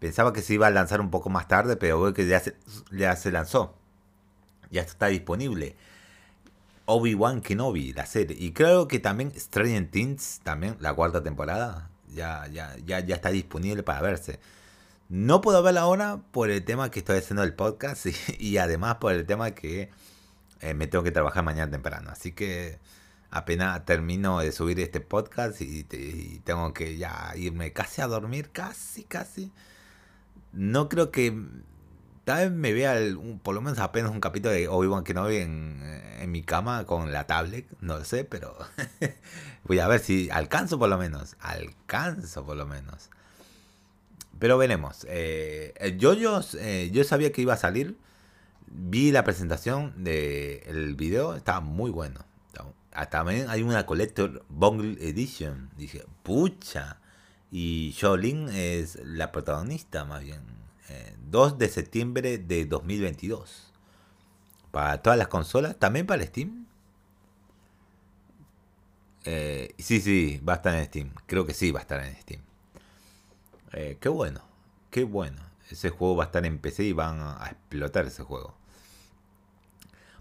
pensaba 0.00 0.32
que 0.32 0.42
se 0.42 0.54
iba 0.54 0.66
a 0.66 0.70
lanzar 0.70 1.00
un 1.00 1.10
poco 1.10 1.30
más 1.30 1.48
tarde, 1.48 1.76
pero 1.76 2.00
veo 2.00 2.14
que 2.14 2.26
ya 2.26 2.42
ya 2.90 3.16
se 3.16 3.30
lanzó 3.30 3.74
ya 4.70 4.82
está 4.82 5.06
disponible. 5.06 5.76
Obi-Wan 6.86 7.40
Kenobi, 7.40 7.92
la 7.92 8.06
serie. 8.06 8.36
Y 8.38 8.52
creo 8.52 8.86
que 8.88 9.00
también 9.00 9.32
Stranger 9.36 9.90
Things, 9.90 10.40
también 10.42 10.76
la 10.80 10.94
cuarta 10.94 11.22
temporada, 11.22 11.90
ya, 12.14 12.46
ya, 12.48 12.76
ya, 12.84 13.00
ya 13.00 13.16
está 13.16 13.30
disponible 13.30 13.82
para 13.82 14.00
verse. 14.02 14.38
No 15.08 15.40
puedo 15.40 15.62
verla 15.62 15.82
ahora 15.82 16.20
por 16.32 16.50
el 16.50 16.64
tema 16.64 16.90
que 16.90 17.00
estoy 17.00 17.18
haciendo 17.18 17.42
el 17.42 17.54
podcast 17.54 18.06
y, 18.38 18.58
además 18.58 18.96
por 18.96 19.12
el 19.12 19.26
tema 19.26 19.52
que 19.52 19.90
eh, 20.60 20.74
me 20.74 20.86
tengo 20.86 21.04
que 21.04 21.10
trabajar 21.12 21.44
mañana 21.44 21.70
temprano. 21.70 22.10
Así 22.10 22.32
que 22.32 22.78
apenas 23.30 23.84
termino 23.84 24.40
de 24.40 24.52
subir 24.52 24.80
este 24.80 25.00
podcast 25.00 25.60
y, 25.60 25.84
tengo 26.44 26.72
que 26.72 26.96
ya 26.96 27.32
irme 27.36 27.72
casi 27.72 28.02
a 28.02 28.06
dormir, 28.06 28.50
casi, 28.52 29.04
casi. 29.04 29.52
No 30.52 30.88
creo 30.88 31.10
que 31.10 31.34
Tal 32.24 32.50
vez 32.50 32.58
me 32.58 32.72
vea 32.72 32.96
por 33.44 33.54
lo 33.54 33.60
menos 33.60 33.78
apenas 33.78 34.10
un 34.10 34.18
capítulo 34.18 34.52
de 34.52 34.66
Obi-Wan 34.66 35.04
Kenobi 35.04 35.36
en, 35.36 35.80
en 36.18 36.32
mi 36.32 36.42
cama 36.42 36.84
con 36.84 37.12
la 37.12 37.24
tablet, 37.28 37.68
no 37.80 37.98
lo 37.98 38.04
sé, 38.04 38.24
pero 38.24 38.58
voy 39.64 39.78
a 39.78 39.86
ver 39.86 40.00
si 40.00 40.28
alcanzo 40.30 40.76
por 40.76 40.88
lo 40.88 40.98
menos, 40.98 41.36
alcanzo 41.38 42.44
por 42.44 42.56
lo 42.56 42.66
menos. 42.66 43.10
Pero 44.38 44.58
veremos. 44.58 45.06
Eh, 45.08 45.72
eh, 45.78 45.96
yo 46.92 47.04
sabía 47.04 47.32
que 47.32 47.42
iba 47.42 47.54
a 47.54 47.58
salir, 47.58 47.96
vi 48.66 49.10
la 49.12 49.24
presentación 49.24 50.04
del 50.04 50.94
video, 50.94 51.34
estaba 51.34 51.60
muy 51.60 51.90
bueno. 51.90 52.24
También 53.10 53.50
hay 53.50 53.62
una 53.62 53.84
Collector 53.84 54.44
Bungle 54.48 54.96
Edition. 55.06 55.70
Dije, 55.76 56.04
pucha. 56.22 56.98
Y 57.50 57.94
Jolin 58.00 58.48
es 58.48 58.98
la 59.04 59.32
protagonista, 59.32 60.04
más 60.04 60.22
bien 60.22 60.40
2 61.30 61.52
eh, 61.52 61.56
de 61.58 61.68
septiembre 61.68 62.38
de 62.38 62.64
2022. 62.64 63.72
Para 64.70 65.02
todas 65.02 65.18
las 65.18 65.28
consolas, 65.28 65.78
también 65.78 66.06
para 66.06 66.24
Steam. 66.24 66.66
Eh, 69.24 69.74
sí, 69.78 70.00
sí, 70.00 70.40
va 70.46 70.54
a 70.54 70.56
estar 70.56 70.74
en 70.74 70.84
Steam. 70.86 71.10
Creo 71.26 71.46
que 71.46 71.54
sí, 71.54 71.72
va 71.72 71.80
a 71.80 71.82
estar 71.82 72.04
en 72.04 72.16
Steam. 72.16 72.40
Eh, 73.72 73.98
qué 74.00 74.08
bueno, 74.08 74.40
qué 74.90 75.04
bueno. 75.04 75.42
Ese 75.70 75.90
juego 75.90 76.16
va 76.16 76.24
a 76.24 76.26
estar 76.26 76.46
en 76.46 76.58
PC 76.58 76.84
y 76.84 76.92
van 76.92 77.20
a 77.20 77.46
explotar 77.50 78.06
ese 78.06 78.22
juego. 78.22 78.54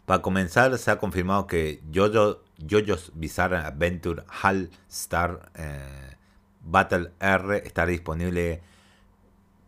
Para 0.06 0.22
comenzar, 0.22 0.78
se 0.78 0.92
ha 0.92 1.00
confirmado 1.00 1.48
que 1.48 1.82
Jojo, 1.94 2.44
JoJo's 2.60 3.12
Bizarre 3.16 3.58
Adventure 3.58 4.24
Hall 4.44 4.70
Star 4.88 5.52
Battle 6.62 7.12
R 7.20 7.58
estará 7.66 7.90
disponible 7.90 8.62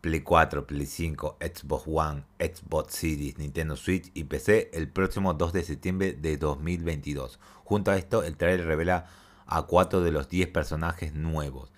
Play 0.00 0.20
4, 0.20 0.66
Play 0.66 0.86
5, 0.86 1.38
Xbox 1.40 1.84
One, 1.86 2.24
Xbox 2.38 2.94
Series, 2.94 3.38
Nintendo 3.38 3.76
Switch 3.76 4.10
y 4.14 4.24
PC 4.24 4.70
el 4.72 4.88
próximo 4.88 5.34
2 5.34 5.52
de 5.52 5.64
septiembre 5.64 6.12
de 6.12 6.36
2022. 6.36 7.40
Junto 7.64 7.90
a 7.90 7.96
esto, 7.96 8.22
el 8.22 8.36
trailer 8.36 8.66
revela 8.66 9.06
a 9.46 9.62
4 9.62 10.02
de 10.02 10.12
los 10.12 10.28
10 10.28 10.48
personajes 10.48 11.14
nuevos. 11.14 11.70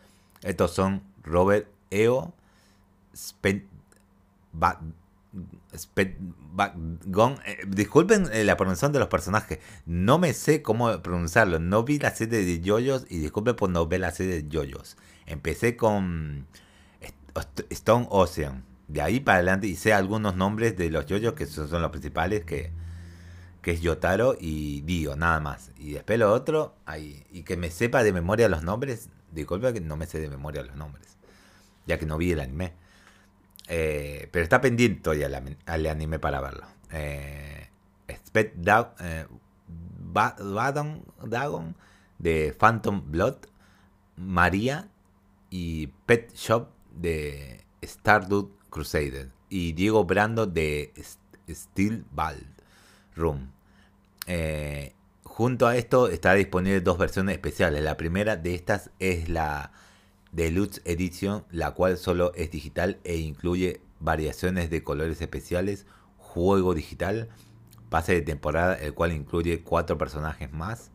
Estos 0.43 0.73
son 0.73 1.03
Robert 1.23 1.69
Eo, 1.91 2.35
Spen 3.15 3.69
eh, 7.47 7.59
disculpen 7.67 8.29
eh, 8.33 8.45
la 8.45 8.57
pronunciación 8.57 8.93
de 8.93 8.99
los 8.99 9.09
personajes. 9.09 9.59
No 9.87 10.19
me 10.19 10.33
sé 10.33 10.63
cómo 10.63 11.03
pronunciarlo. 11.03 11.59
No 11.59 11.85
vi 11.85 11.99
la 11.99 12.11
serie 12.11 12.45
de 12.45 12.61
Yoyos 12.61 13.07
y 13.09 13.19
disculpen 13.19 13.57
por 13.57 13.71
no 13.71 13.87
ver 13.87 14.01
la 14.01 14.11
serie 14.11 14.43
de 14.43 14.49
Yoyos. 14.49 14.97
Empecé 15.27 15.77
con 15.77 16.47
Stone 17.71 18.07
Ocean. 18.11 18.65
De 18.89 19.03
ahí 19.03 19.21
para 19.21 19.37
adelante 19.37 19.73
sé 19.77 19.93
algunos 19.93 20.35
nombres 20.35 20.77
de 20.77 20.91
los 20.91 21.07
yoyos 21.07 21.35
que 21.35 21.47
son, 21.47 21.81
los 21.81 21.91
principales, 21.93 22.45
que, 22.45 22.73
que 23.63 23.71
es 23.71 23.81
Yotaro 23.81 24.37
y 24.39 24.81
Dio, 24.81 25.15
nada 25.15 25.39
más. 25.39 25.71
Y 25.79 25.93
después 25.93 26.19
lo 26.19 26.33
otro, 26.33 26.75
ahí, 26.87 27.25
y 27.31 27.45
que 27.45 27.57
me 27.57 27.71
sepa 27.71 28.03
de 28.03 28.13
memoria 28.13 28.49
los 28.49 28.65
nombres, 28.65 29.09
disculpa 29.31 29.73
que 29.73 29.81
no 29.81 29.97
me 29.97 30.07
sé 30.07 30.19
de 30.19 30.29
memoria 30.29 30.65
los 30.65 30.75
nombres, 30.75 31.19
ya 31.87 32.01
que 32.01 32.07
no 32.07 32.19
vi 32.19 32.33
el 32.33 32.41
anime. 32.41 32.73
Eh, 33.73 34.29
pero 34.33 34.43
está 34.43 34.61
pendiente 34.61 35.01
todavía 35.01 35.29
el, 35.29 35.87
anime 35.87 36.19
para 36.19 36.41
verlo. 36.41 36.67
Eh, 36.91 37.69
eh, 38.35 39.27
Dagon 41.25 41.77
de 42.19 42.53
Phantom 42.59 43.11
Blood, 43.13 43.37
María 44.17 44.89
y 45.51 45.87
Pet 46.07 46.35
Shop 46.35 46.69
de 46.91 47.65
Stardew 47.85 48.51
Crusader 48.71 49.31
y 49.49 49.73
Diego 49.73 50.05
Brando 50.05 50.47
de 50.47 50.93
Steel 51.49 52.05
Ball 52.11 52.45
Room. 53.15 53.53
Eh, 54.27 54.95
junto 55.23 55.69
a 55.69 55.77
esto 55.77 56.09
estará 56.09 56.35
disponible 56.35 56.81
dos 56.81 56.99
versiones 56.99 57.35
especiales. 57.35 57.83
La 57.85 57.97
primera 57.97 58.37
de 58.37 58.55
estas 58.55 58.91
es 58.99 59.29
la 59.29 59.71
Deluxe 60.33 60.81
Edition, 60.85 61.45
la 61.51 61.73
cual 61.73 61.99
solo 61.99 62.33
es 62.35 62.51
digital 62.51 62.99
e 63.05 63.16
incluye 63.16 63.81
variaciones 63.99 64.71
de 64.71 64.83
colores 64.83 65.21
especiales, 65.21 65.87
juego 66.19 66.75
digital, 66.75 67.29
pase 67.88 68.14
de 68.14 68.23
temporada, 68.23 68.75
el 68.75 68.95
cual 68.95 69.12
incluye 69.12 69.62
cuatro 69.62 69.99
personajes 69.99 70.53
más, 70.53 70.90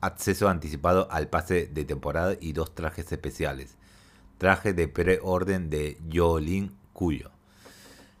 acceso 0.00 0.48
anticipado 0.48 1.08
al 1.10 1.28
pase 1.28 1.66
de 1.66 1.84
temporada 1.84 2.36
y 2.40 2.52
dos 2.52 2.74
trajes 2.74 3.10
especiales. 3.10 3.76
Traje 4.38 4.74
de 4.74 4.86
preorden 4.86 5.70
de 5.70 5.98
Yolin 6.08 6.76
Cuyo. 6.92 7.30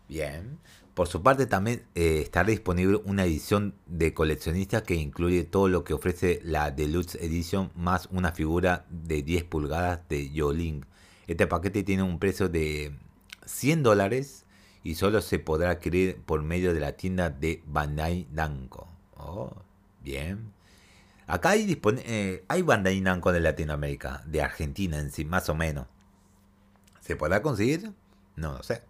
Bien. 0.08 0.58
Por 0.96 1.08
su 1.08 1.22
parte 1.22 1.44
también 1.44 1.84
eh, 1.94 2.20
estará 2.22 2.48
disponible 2.48 3.02
una 3.04 3.26
edición 3.26 3.74
de 3.84 4.14
coleccionista 4.14 4.82
que 4.82 4.94
incluye 4.94 5.44
todo 5.44 5.68
lo 5.68 5.84
que 5.84 5.92
ofrece 5.92 6.40
la 6.42 6.70
Deluxe 6.70 7.16
Edition 7.16 7.70
más 7.74 8.08
una 8.10 8.32
figura 8.32 8.86
de 8.88 9.22
10 9.22 9.44
pulgadas 9.44 10.08
de 10.08 10.30
Yolin. 10.30 10.86
Este 11.26 11.46
paquete 11.46 11.82
tiene 11.82 12.02
un 12.02 12.18
precio 12.18 12.48
de 12.48 12.96
100 13.44 13.82
dólares 13.82 14.46
y 14.84 14.94
solo 14.94 15.20
se 15.20 15.38
podrá 15.38 15.72
adquirir 15.72 16.22
por 16.24 16.42
medio 16.42 16.72
de 16.72 16.80
la 16.80 16.92
tienda 16.92 17.28
de 17.28 17.62
Bandai 17.66 18.26
Namco. 18.32 18.88
Oh, 19.18 19.52
bien. 20.02 20.50
Acá 21.26 21.50
hay, 21.50 21.78
eh, 22.06 22.42
Bandai 22.64 23.02
Namco 23.02 23.32
de 23.32 23.40
Latinoamérica, 23.40 24.22
de 24.24 24.40
Argentina 24.40 24.98
en 24.98 25.10
sí, 25.10 25.26
más 25.26 25.50
o 25.50 25.54
menos. 25.54 25.88
¿Se 27.00 27.16
podrá 27.16 27.42
conseguir? 27.42 27.92
No 28.34 28.54
lo 28.54 28.62
sé. 28.62 28.80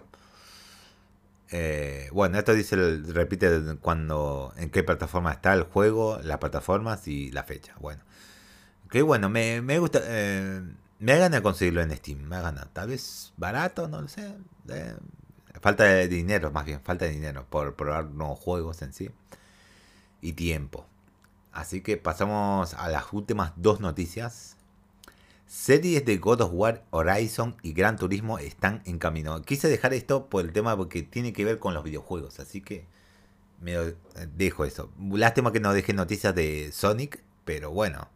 Eh, 1.51 2.09
bueno, 2.13 2.39
esto 2.39 2.55
dice, 2.55 2.77
repite 2.77 3.77
cuando, 3.81 4.53
en 4.57 4.71
qué 4.71 4.83
plataforma 4.83 5.33
está 5.33 5.53
el 5.55 5.63
juego, 5.63 6.19
las 6.23 6.39
plataformas 6.39 7.07
y 7.09 7.31
la 7.31 7.45
fecha. 7.45 7.75
Bueno, 7.81 8.03
que 8.91 9.03
bueno, 9.03 9.29
me, 9.29 9.63
me 9.63 9.79
gusta, 9.79 10.01
eh, 10.05 10.63
me 10.99 11.13
da 11.13 11.19
ganas 11.19 11.41
conseguirlo 11.43 11.83
en 11.83 11.97
Steam, 11.97 12.21
me 12.23 12.37
da 12.37 12.43
ganas. 12.43 12.69
Tal 12.73 12.89
vez 12.89 13.33
barato, 13.37 13.89
no 13.89 14.03
lo 14.03 14.09
sé. 14.09 14.35
Eh, 14.69 14.97
falta 15.61 15.85
de 15.85 16.09
dinero, 16.09 16.51
más 16.51 16.65
bien, 16.65 16.81
falta 16.83 17.05
de 17.05 17.13
dinero 17.13 17.47
por 17.49 17.75
probar 17.77 18.07
nuevos 18.07 18.39
juegos 18.41 18.83
en 18.83 18.93
sí. 18.93 19.11
Y 20.21 20.33
tiempo. 20.33 20.87
Así 21.53 21.81
que 21.83 21.97
pasamos 21.97 22.75
a 22.75 22.89
las 22.89 23.13
últimas 23.13 23.53
dos 23.57 23.81
noticias. 23.81 24.56
Series 25.47 26.05
de 26.05 26.19
God 26.19 26.41
of 26.41 26.51
War, 26.53 26.85
Horizon 26.91 27.57
y 27.63 27.73
Gran 27.73 27.97
Turismo 27.97 28.39
están 28.41 28.83
en 28.85 28.99
camino. 28.99 29.41
Quise 29.43 29.69
dejar 29.69 29.95
esto 29.95 30.27
por 30.27 30.45
el 30.45 30.53
tema 30.53 30.77
porque 30.77 31.03
tiene 31.03 31.33
que 31.33 31.45
ver 31.45 31.61
con 31.61 31.73
los 31.73 31.85
videojuegos, 31.85 32.41
así 32.41 32.61
que 32.61 32.85
me 33.61 33.77
dejo 34.37 34.65
eso. 34.65 34.91
Lástima 34.99 35.53
que 35.53 35.61
no 35.61 35.73
deje 35.73 35.93
noticias 35.93 36.35
de 36.35 36.73
Sonic, 36.73 37.23
pero 37.45 37.71
bueno, 37.71 38.09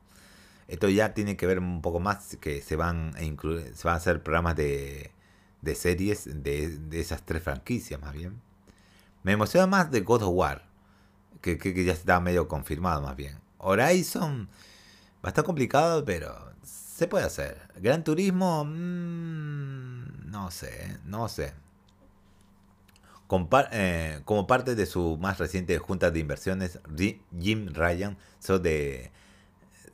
esto 0.66 0.88
ya 0.88 1.14
tiene 1.14 1.36
que 1.36 1.46
ver 1.46 1.60
un 1.60 1.82
poco 1.82 2.00
más 2.00 2.36
que 2.40 2.62
se 2.62 2.74
van 2.74 3.14
a 3.16 3.22
incluir, 3.22 3.76
se 3.76 3.86
van 3.86 3.94
a 3.94 3.98
hacer 3.98 4.24
programas 4.24 4.56
de, 4.56 5.12
de 5.62 5.74
series 5.76 6.24
de, 6.42 6.78
de, 6.78 7.00
esas 7.00 7.24
tres 7.24 7.44
franquicias 7.44 8.00
más 8.00 8.12
bien. 8.12 8.40
Me 9.22 9.32
emociona 9.32 9.68
más 9.68 9.92
de 9.92 10.00
God 10.00 10.22
of 10.22 10.34
War, 10.34 10.66
que, 11.40 11.58
que 11.58 11.84
ya 11.84 11.92
está 11.92 12.18
medio 12.18 12.48
confirmado 12.48 13.02
más 13.02 13.14
bien. 13.14 13.38
Horizon 13.58 14.48
va 15.24 15.28
a 15.28 15.28
estar 15.28 15.44
complicado, 15.44 16.04
pero 16.04 16.50
se 17.00 17.08
puede 17.08 17.24
hacer. 17.24 17.56
Gran 17.76 18.04
Turismo, 18.04 18.62
mmm, 18.62 20.30
no 20.30 20.50
sé, 20.50 20.98
no 21.06 21.30
sé. 21.30 21.54
Eh, 23.72 24.20
como 24.26 24.46
parte 24.46 24.74
de 24.74 24.84
su 24.84 25.16
más 25.16 25.38
reciente 25.38 25.78
junta 25.78 26.10
de 26.10 26.20
inversiones, 26.20 26.78
Jim 27.40 27.68
Ryan, 27.72 28.18
so 28.38 28.58
de 28.58 29.12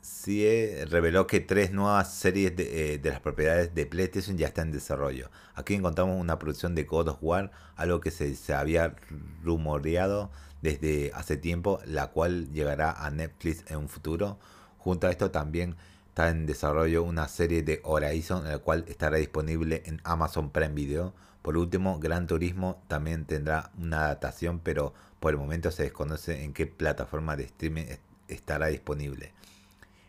CIE, 0.03 0.83
reveló 0.89 1.27
que 1.27 1.39
tres 1.39 1.71
nuevas 1.71 2.13
series 2.13 2.57
de, 2.57 2.95
eh, 2.95 2.97
de, 2.97 3.09
las 3.09 3.21
propiedades 3.21 3.73
de 3.73 3.85
PlayStation 3.85 4.37
ya 4.37 4.47
están 4.47 4.67
en 4.67 4.73
desarrollo. 4.73 5.31
Aquí 5.55 5.75
encontramos 5.75 6.19
una 6.19 6.37
producción 6.37 6.75
de 6.75 6.83
God 6.83 7.07
of 7.07 7.19
War, 7.21 7.51
algo 7.77 8.01
que 8.01 8.11
se, 8.11 8.35
se 8.35 8.53
había 8.53 8.97
rumoreado 9.45 10.29
desde 10.61 11.13
hace 11.13 11.37
tiempo, 11.37 11.79
la 11.85 12.07
cual 12.07 12.51
llegará 12.51 12.91
a 12.91 13.09
Netflix 13.11 13.63
en 13.71 13.77
un 13.77 13.87
futuro. 13.87 14.37
Junto 14.77 15.07
a 15.07 15.09
esto 15.09 15.31
también 15.31 15.77
Está 16.17 16.29
en 16.29 16.47
desarrollo 16.47 17.03
una 17.03 17.27
serie 17.27 17.61
de 17.61 17.79
Horizon, 17.83 18.43
la 18.45 18.57
cual 18.57 18.85
estará 18.87 19.17
disponible 19.17 19.83
en 19.85 20.01
Amazon 20.03 20.49
Prime 20.49 20.73
Video. 20.73 21.13
Por 21.43 21.57
último, 21.57 21.99
Gran 21.99 22.25
Turismo 22.25 22.81
también 22.87 23.25
tendrá 23.25 23.69
una 23.77 24.05
adaptación, 24.05 24.57
pero 24.57 24.95
por 25.19 25.33
el 25.33 25.37
momento 25.37 25.69
se 25.69 25.83
desconoce 25.83 26.43
en 26.43 26.53
qué 26.53 26.65
plataforma 26.65 27.35
de 27.35 27.43
streaming 27.43 27.85
estará 28.27 28.65
disponible. 28.65 29.31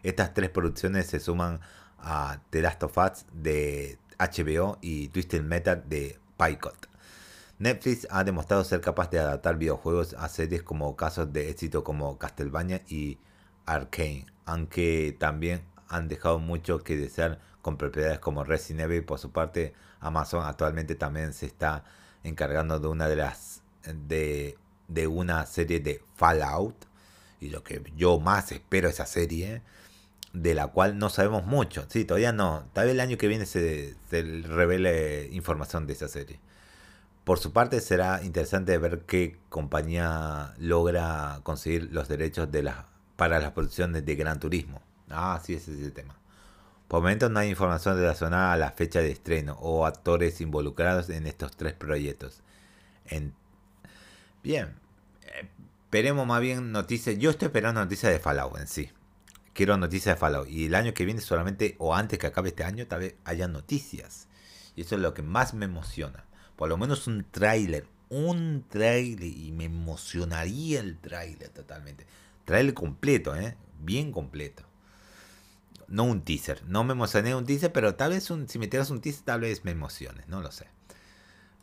Estas 0.03 0.33
tres 0.33 0.49
producciones 0.49 1.09
se 1.09 1.21
suman 1.21 1.61
a 1.99 2.41
The 2.49 2.63
Last 2.63 2.85
of 2.85 2.97
Us 2.97 3.27
de 3.31 3.99
HBO 4.19 4.79
y 4.81 5.09
Twisted 5.09 5.43
Metal 5.43 5.85
de 5.91 6.19
Picot. 6.39 6.89
Netflix 7.59 8.09
ha 8.11 8.25
demostrado 8.25 8.65
ser 8.65 8.81
capaz 8.81 9.11
de 9.11 9.19
adaptar 9.19 9.59
videojuegos 9.59 10.15
a 10.15 10.27
series 10.31 10.63
como 10.63 10.97
casos 10.97 11.35
de 11.35 11.51
éxito 11.51 11.85
como 11.85 12.17
Castlevania 12.17 12.81
y 12.89 13.19
Arcane, 13.67 14.25
aunque 14.47 15.15
también 15.21 15.61
han 15.89 16.09
dejado 16.09 16.39
mucho 16.39 16.83
que 16.83 16.97
desear 16.97 17.41
con 17.63 17.77
propiedades 17.77 18.19
como 18.19 18.45
Resident 18.45 18.91
Evil. 18.91 19.05
Por 19.05 19.19
su 19.19 19.31
parte, 19.31 19.75
Amazon 20.01 20.45
actualmente 20.45 20.95
también 20.95 21.33
se 21.33 21.47
está 21.47 21.85
encargando 22.25 22.79
de 22.79 22.89
una 22.89 23.09
de 23.09 23.17
las 23.17 23.63
de, 23.85 24.59
de 24.89 25.07
una 25.07 25.47
serie 25.47 25.81
de 25.81 26.03
Fallout 26.17 26.75
y 27.41 27.51
lo 27.51 27.63
que 27.63 27.83
yo 27.97 28.19
más 28.21 28.53
espero 28.53 28.89
esa 28.89 29.07
serie 29.07 29.63
de 30.33 30.55
la 30.55 30.69
cual 30.69 30.99
no 30.99 31.09
sabemos 31.11 31.47
mucho. 31.47 31.87
Sí, 31.89 32.05
todavía 32.05 32.33
no. 32.33 32.69
Tal 32.73 32.87
vez 32.87 32.95
el 32.95 33.01
año 33.01 33.17
que 33.17 33.29
viene 33.29 33.47
se, 33.47 33.95
se 34.11 34.23
revele 34.23 35.29
información 35.33 35.87
de 35.87 35.95
esa 35.95 36.09
serie. 36.09 36.41
Por 37.25 37.39
su 37.39 37.53
parte, 37.53 37.81
será 37.81 38.23
interesante 38.23 38.77
ver 38.79 39.01
qué 39.07 39.39
compañía 39.49 40.55
logra 40.59 41.41
conseguir 41.43 41.91
los 41.93 42.09
derechos 42.09 42.51
de 42.51 42.63
las, 42.63 42.77
para 43.17 43.39
las 43.39 43.53
producciones 43.53 44.05
de 44.05 44.17
Gran 44.17 44.41
Turismo. 44.41 44.81
Ah, 45.11 45.41
sí, 45.45 45.55
ese 45.55 45.73
es 45.73 45.81
el 45.81 45.93
tema. 45.93 46.19
Por 46.89 46.99
el 46.99 47.03
momento 47.03 47.29
no 47.29 47.41
hay 47.41 47.51
información 47.51 47.97
relacionada 47.97 48.53
a 48.53 48.57
la 48.57 48.71
fecha 48.73 49.01
de 49.01 49.11
estreno 49.11 49.59
o 49.61 49.85
actores 49.85 50.41
involucrados 50.41 51.11
en 51.11 51.27
estos 51.27 51.57
tres 51.57 51.75
proyectos. 51.75 52.43
Bien, 54.43 54.75
esperemos 55.85 56.27
más 56.27 56.41
bien 56.41 56.73
noticias. 56.73 57.19
Yo 57.19 57.31
estoy 57.31 57.47
esperando 57.47 57.81
noticias 57.83 58.13
de 58.13 58.19
Fallout 58.19 58.59
en 58.59 58.67
sí. 58.67 58.91
Quiero 59.53 59.77
noticias 59.77 60.17
de 60.17 60.21
Fallout. 60.21 60.49
Y 60.49 60.67
el 60.67 60.75
año 60.75 60.95
que 60.95 61.05
viene 61.05 61.21
solamente, 61.21 61.77
o 61.79 61.95
antes 61.95 62.19
que 62.19 62.29
acabe 62.29 62.51
este 62.51 62.65
año, 62.65 62.87
tal 62.87 63.01
vez 63.01 63.17
haya 63.25 63.49
noticias. 63.49 64.29
Y 64.75 64.83
eso 64.83 64.95
es 64.95 65.03
lo 65.03 65.13
que 65.13 65.23
más 65.23 65.53
me 65.53 65.67
emociona. 65.67 66.25
Por 66.57 66.69
lo 66.69 66.79
menos 66.79 67.07
un 67.07 67.27
tráiler. 67.31 67.87
Un 68.09 68.65
tráiler. 68.69 69.25
Y 69.25 69.53
me 69.53 69.65
emocionaría 69.65 70.81
el 70.81 70.99
tráiler 70.99 71.51
totalmente. 71.51 72.07
Tráiler 72.45 72.73
completo, 72.73 73.37
¿eh? 73.37 73.57
Bien 73.81 74.13
completo 74.13 74.68
no 75.89 76.05
un 76.05 76.23
teaser. 76.23 76.63
No 76.67 76.85
me 76.85 76.93
emocioné 76.93 77.35
un 77.35 77.45
teaser, 77.45 77.73
pero 77.73 77.95
tal 77.95 78.13
vez 78.13 78.31
un, 78.31 78.49
si 78.49 78.59
me 78.59 78.69
tiras 78.69 78.91
un 78.91 79.01
teaser, 79.01 79.25
tal 79.25 79.41
vez 79.41 79.65
me 79.65 79.73
emociones, 79.73 80.29
no 80.29 80.41
lo 80.41 80.53
sé. 80.53 80.67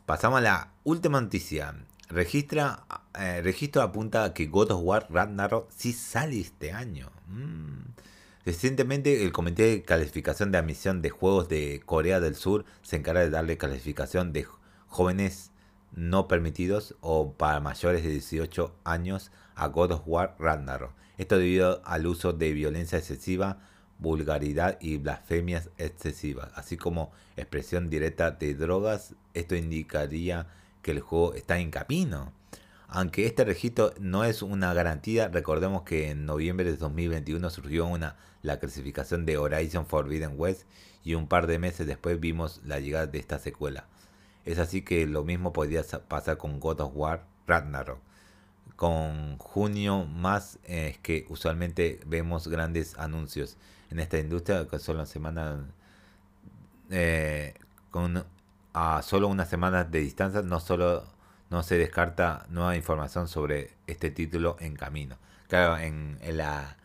Pasamos 0.04 0.38
a 0.38 0.42
la 0.42 0.72
última 0.84 1.20
noticia. 1.20 1.74
Registra, 2.08 2.84
eh, 3.18 3.40
registro 3.42 3.82
apunta 3.82 4.22
a 4.22 4.34
que 4.34 4.46
God 4.46 4.70
of 4.72 4.82
War 4.84 5.06
Ragnarok 5.10 5.70
sí 5.74 5.92
sale 5.92 6.40
este 6.40 6.72
año. 6.72 7.10
Mm. 7.28 7.94
Recientemente 8.44 9.24
el 9.24 9.32
Comité 9.32 9.64
de 9.64 9.82
Calificación 9.82 10.52
de 10.52 10.58
Admisión 10.58 11.02
de 11.02 11.10
Juegos 11.10 11.48
de 11.48 11.82
Corea 11.84 12.20
del 12.20 12.36
Sur 12.36 12.64
se 12.82 12.94
encarga 12.94 13.22
de 13.22 13.30
darle 13.30 13.58
calificación 13.58 14.32
de 14.32 14.46
jóvenes 14.86 15.50
no 15.92 16.28
permitidos 16.28 16.94
o 17.00 17.32
para 17.32 17.58
mayores 17.58 18.04
de 18.04 18.10
18 18.10 18.72
años 18.84 19.32
a 19.56 19.66
God 19.66 19.92
of 19.92 20.02
War 20.06 20.36
Ragnarok. 20.38 20.92
Esto 21.18 21.38
debido 21.38 21.82
al 21.84 22.06
uso 22.06 22.32
de 22.32 22.52
violencia 22.52 22.98
excesiva, 22.98 23.58
vulgaridad 23.98 24.78
y 24.80 24.98
blasfemias 24.98 25.70
excesivas, 25.78 26.50
así 26.54 26.76
como 26.76 27.12
expresión 27.36 27.90
directa 27.90 28.30
de 28.30 28.54
drogas. 28.54 29.14
Esto 29.34 29.56
indicaría 29.56 30.46
que 30.82 30.92
el 30.92 31.00
juego 31.00 31.34
está 31.34 31.58
en 31.58 31.70
camino. 31.70 32.32
Aunque 32.88 33.26
este 33.26 33.44
registro 33.44 33.92
no 33.98 34.24
es 34.24 34.42
una 34.42 34.72
garantía, 34.72 35.28
recordemos 35.28 35.82
que 35.82 36.10
en 36.10 36.24
noviembre 36.24 36.70
de 36.70 36.76
2021 36.76 37.50
surgió 37.50 37.86
una, 37.86 38.16
la 38.42 38.60
clasificación 38.60 39.26
de 39.26 39.38
Horizon 39.38 39.86
Forbidden 39.86 40.34
West 40.36 40.62
y 41.02 41.14
un 41.14 41.26
par 41.26 41.46
de 41.48 41.58
meses 41.58 41.86
después 41.86 42.20
vimos 42.20 42.60
la 42.64 42.78
llegada 42.78 43.06
de 43.06 43.18
esta 43.18 43.38
secuela. 43.38 43.86
Es 44.44 44.60
así 44.60 44.82
que 44.82 45.06
lo 45.06 45.24
mismo 45.24 45.52
podría 45.52 45.82
pasar 46.08 46.38
con 46.38 46.60
God 46.60 46.80
of 46.80 46.92
War 46.94 47.26
Ragnarok. 47.46 47.98
Con 48.76 49.38
junio 49.38 50.04
más 50.04 50.60
es 50.64 50.98
que 50.98 51.26
usualmente 51.28 51.98
vemos 52.06 52.46
grandes 52.46 52.96
anuncios 52.98 53.56
en 53.90 54.00
esta 54.00 54.18
industria 54.18 54.66
que 54.68 54.78
solo 54.78 55.06
semana 55.06 55.64
eh, 56.90 57.54
con 57.90 58.24
a 58.72 59.00
solo 59.02 59.28
unas 59.28 59.48
semanas 59.48 59.90
de 59.90 60.00
distancia 60.00 60.42
no 60.42 60.60
solo 60.60 61.04
no 61.50 61.62
se 61.62 61.78
descarta 61.78 62.44
nueva 62.50 62.76
información 62.76 63.28
sobre 63.28 63.70
este 63.86 64.10
título 64.10 64.56
en 64.60 64.74
camino. 64.76 65.16
Claro, 65.48 65.78
en, 65.78 66.18
la 66.36 66.76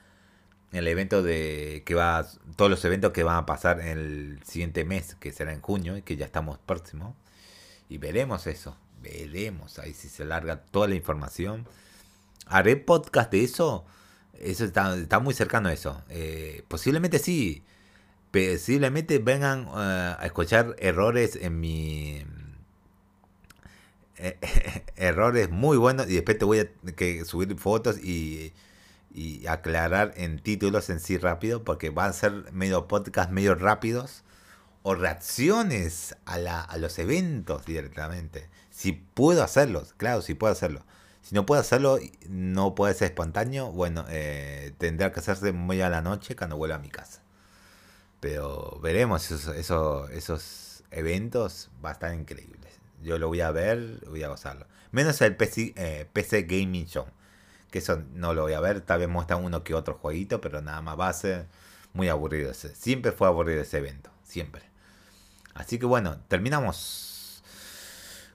el 0.72 0.88
evento 0.88 1.22
de 1.22 1.84
que 1.86 1.96
va 1.96 2.26
todos 2.56 2.72
los 2.72 2.86
eventos 2.86 3.12
que 3.12 3.24
van 3.24 3.38
a 3.38 3.46
pasar 3.46 3.82
en 3.82 3.88
el 3.98 4.40
siguiente 4.46 4.86
mes 4.86 5.16
que 5.16 5.34
será 5.34 5.52
en 5.52 5.62
junio 5.62 5.98
y 5.98 6.02
que 6.02 6.16
ya 6.16 6.26
estamos 6.26 6.60
próximo 6.60 7.14
y 7.90 7.98
veremos 7.98 8.48
eso 8.48 8.78
veremos 9.02 9.80
ahí 9.80 9.94
si 9.94 10.08
se 10.08 10.24
larga 10.24 10.62
toda 10.62 10.88
la 10.88 10.96
información 10.96 11.68
haré 12.46 12.78
podcast 12.78 13.32
de 13.32 13.44
eso 13.44 13.84
eso 14.44 14.66
está, 14.66 14.96
está 14.96 15.20
muy 15.20 15.34
cercano 15.34 15.70
a 15.70 15.74
eso 15.74 16.04
eh, 16.10 16.64
posiblemente 16.68 17.20
sí 17.20 17.64
posiblemente 18.32 19.20
vengan 19.20 19.68
eh, 19.68 20.16
a 20.20 20.26
escuchar 20.26 20.76
errores 20.80 21.38
en 21.42 21.60
mi 21.60 22.26
errores 24.96 25.50
muy 25.50 25.78
buenos 25.78 26.08
y 26.10 26.14
después 26.14 26.38
te 26.38 26.46
voy 26.46 26.60
a 26.60 26.68
que 26.96 27.26
subir 27.26 27.56
fotos 27.58 27.98
y 27.98 28.54
y 29.14 29.48
aclarar 29.48 30.14
en 30.16 30.40
títulos 30.40 30.90
en 30.90 31.00
sí 31.00 31.18
rápido, 31.18 31.64
porque 31.64 31.90
van 31.90 32.10
a 32.10 32.14
ser 32.14 32.52
medio 32.52 32.88
podcast 32.88 33.32
medio 33.32 33.56
rápidos 33.56 34.24
o 34.84 34.96
reacciones 34.96 36.16
a, 36.26 36.38
la, 36.38 36.62
a 36.62 36.78
los 36.78 36.98
eventos 37.00 37.66
directamente. 37.66 38.50
Si 38.70 38.94
puedo 38.94 39.44
hacerlos, 39.44 39.94
claro, 39.94 40.22
si 40.22 40.34
puedo 40.34 40.54
hacerlo. 40.54 40.84
Si 41.22 41.36
no 41.36 41.46
puedo 41.46 41.62
hacerlo, 41.62 42.00
no 42.30 42.76
puede 42.76 42.94
ser 42.94 43.10
espontáneo, 43.10 43.72
bueno, 43.72 44.06
eh, 44.10 44.74
tendrá 44.78 45.12
que 45.12 45.20
hacerse 45.20 45.52
muy 45.52 45.82
a 45.82 45.90
la 45.90 46.02
noche 46.02 46.36
cuando 46.36 46.58
vuelva 46.58 46.76
a 46.76 46.80
mi 46.80 46.90
casa. 46.90 47.22
Pero 48.20 48.80
veremos 48.82 49.32
esos, 49.32 49.56
esos, 49.56 50.10
esos 50.12 50.84
eventos, 50.92 51.70
va 51.84 51.90
a 51.90 51.94
estar 51.94 52.14
increíbles. 52.14 52.80
Yo 53.02 53.18
lo 53.18 53.28
voy 53.28 53.42
a 53.42 53.52
ver, 53.52 54.00
voy 54.08 54.24
a 54.24 54.30
gozarlo. 54.30 54.68
Menos 54.92 55.22
el 55.22 55.36
PC, 55.36 55.74
eh, 55.76 56.08
PC 56.12 56.44
Gaming 56.44 56.86
Show 56.86 57.06
que 57.72 57.80
eso 57.80 58.04
no 58.14 58.34
lo 58.34 58.44
voy 58.44 58.54
a 58.54 58.60
ver, 58.60 58.82
tal 58.82 59.00
vez 59.00 59.10
muestran 59.10 59.44
uno 59.44 59.64
que 59.64 59.74
otro 59.74 59.96
jueguito, 59.96 60.42
pero 60.42 60.62
nada 60.62 60.82
más 60.82 61.00
va 61.00 61.08
a 61.08 61.14
ser 61.14 61.48
muy 61.94 62.10
aburrido 62.10 62.52
ese. 62.52 62.76
Siempre 62.76 63.14
fue 63.14 63.28
aburrido 63.28 63.62
ese 63.62 63.78
evento, 63.78 64.12
siempre. 64.24 64.62
Así 65.54 65.80
que 65.80 65.86
bueno, 65.86 66.20
terminamos 66.28 66.78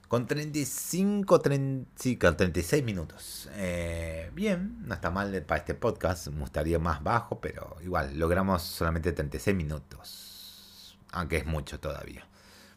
con 0.07 0.25
35, 0.25 1.39
36 1.41 2.83
minutos. 2.83 3.49
Eh, 3.53 4.31
bien, 4.33 4.77
no 4.85 4.93
está 4.93 5.11
mal 5.11 5.41
para 5.43 5.59
este 5.59 5.73
podcast, 5.73 6.27
me 6.27 6.39
gustaría 6.41 6.79
más 6.79 7.03
bajo, 7.03 7.41
pero 7.41 7.75
igual, 7.83 8.17
logramos 8.17 8.61
solamente 8.63 9.11
36 9.11 9.55
minutos. 9.55 10.97
Aunque 11.11 11.37
es 11.37 11.45
mucho 11.45 11.79
todavía. 11.79 12.27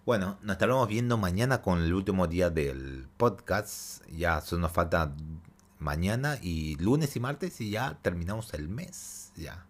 Bueno, 0.07 0.39
nos 0.43 0.55
estaremos 0.55 0.89
viendo 0.89 1.19
mañana 1.19 1.63
con 1.63 1.81
el 1.83 1.93
último 1.95 2.27
día 2.27 2.51
del 2.51 3.07
podcast. 3.17 4.05
Ya 4.09 4.41
solo 4.41 4.63
nos 4.63 4.73
falta 4.73 5.15
mañana 5.79 6.39
y 6.41 6.77
lunes 6.77 7.15
y 7.17 7.21
martes 7.21 7.61
y 7.61 7.71
ya 7.71 7.99
terminamos 8.03 8.55
el 8.55 8.69
mes. 8.69 9.33
Ya. 9.37 9.67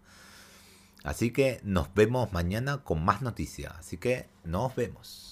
Así 1.03 1.31
que 1.31 1.59
nos 1.63 1.93
vemos 1.93 2.31
mañana 2.31 2.83
con 2.83 3.03
más 3.03 3.21
noticias. 3.21 3.73
Así 3.77 3.97
que 3.97 4.29
nos 4.43 4.75
vemos. 4.75 5.30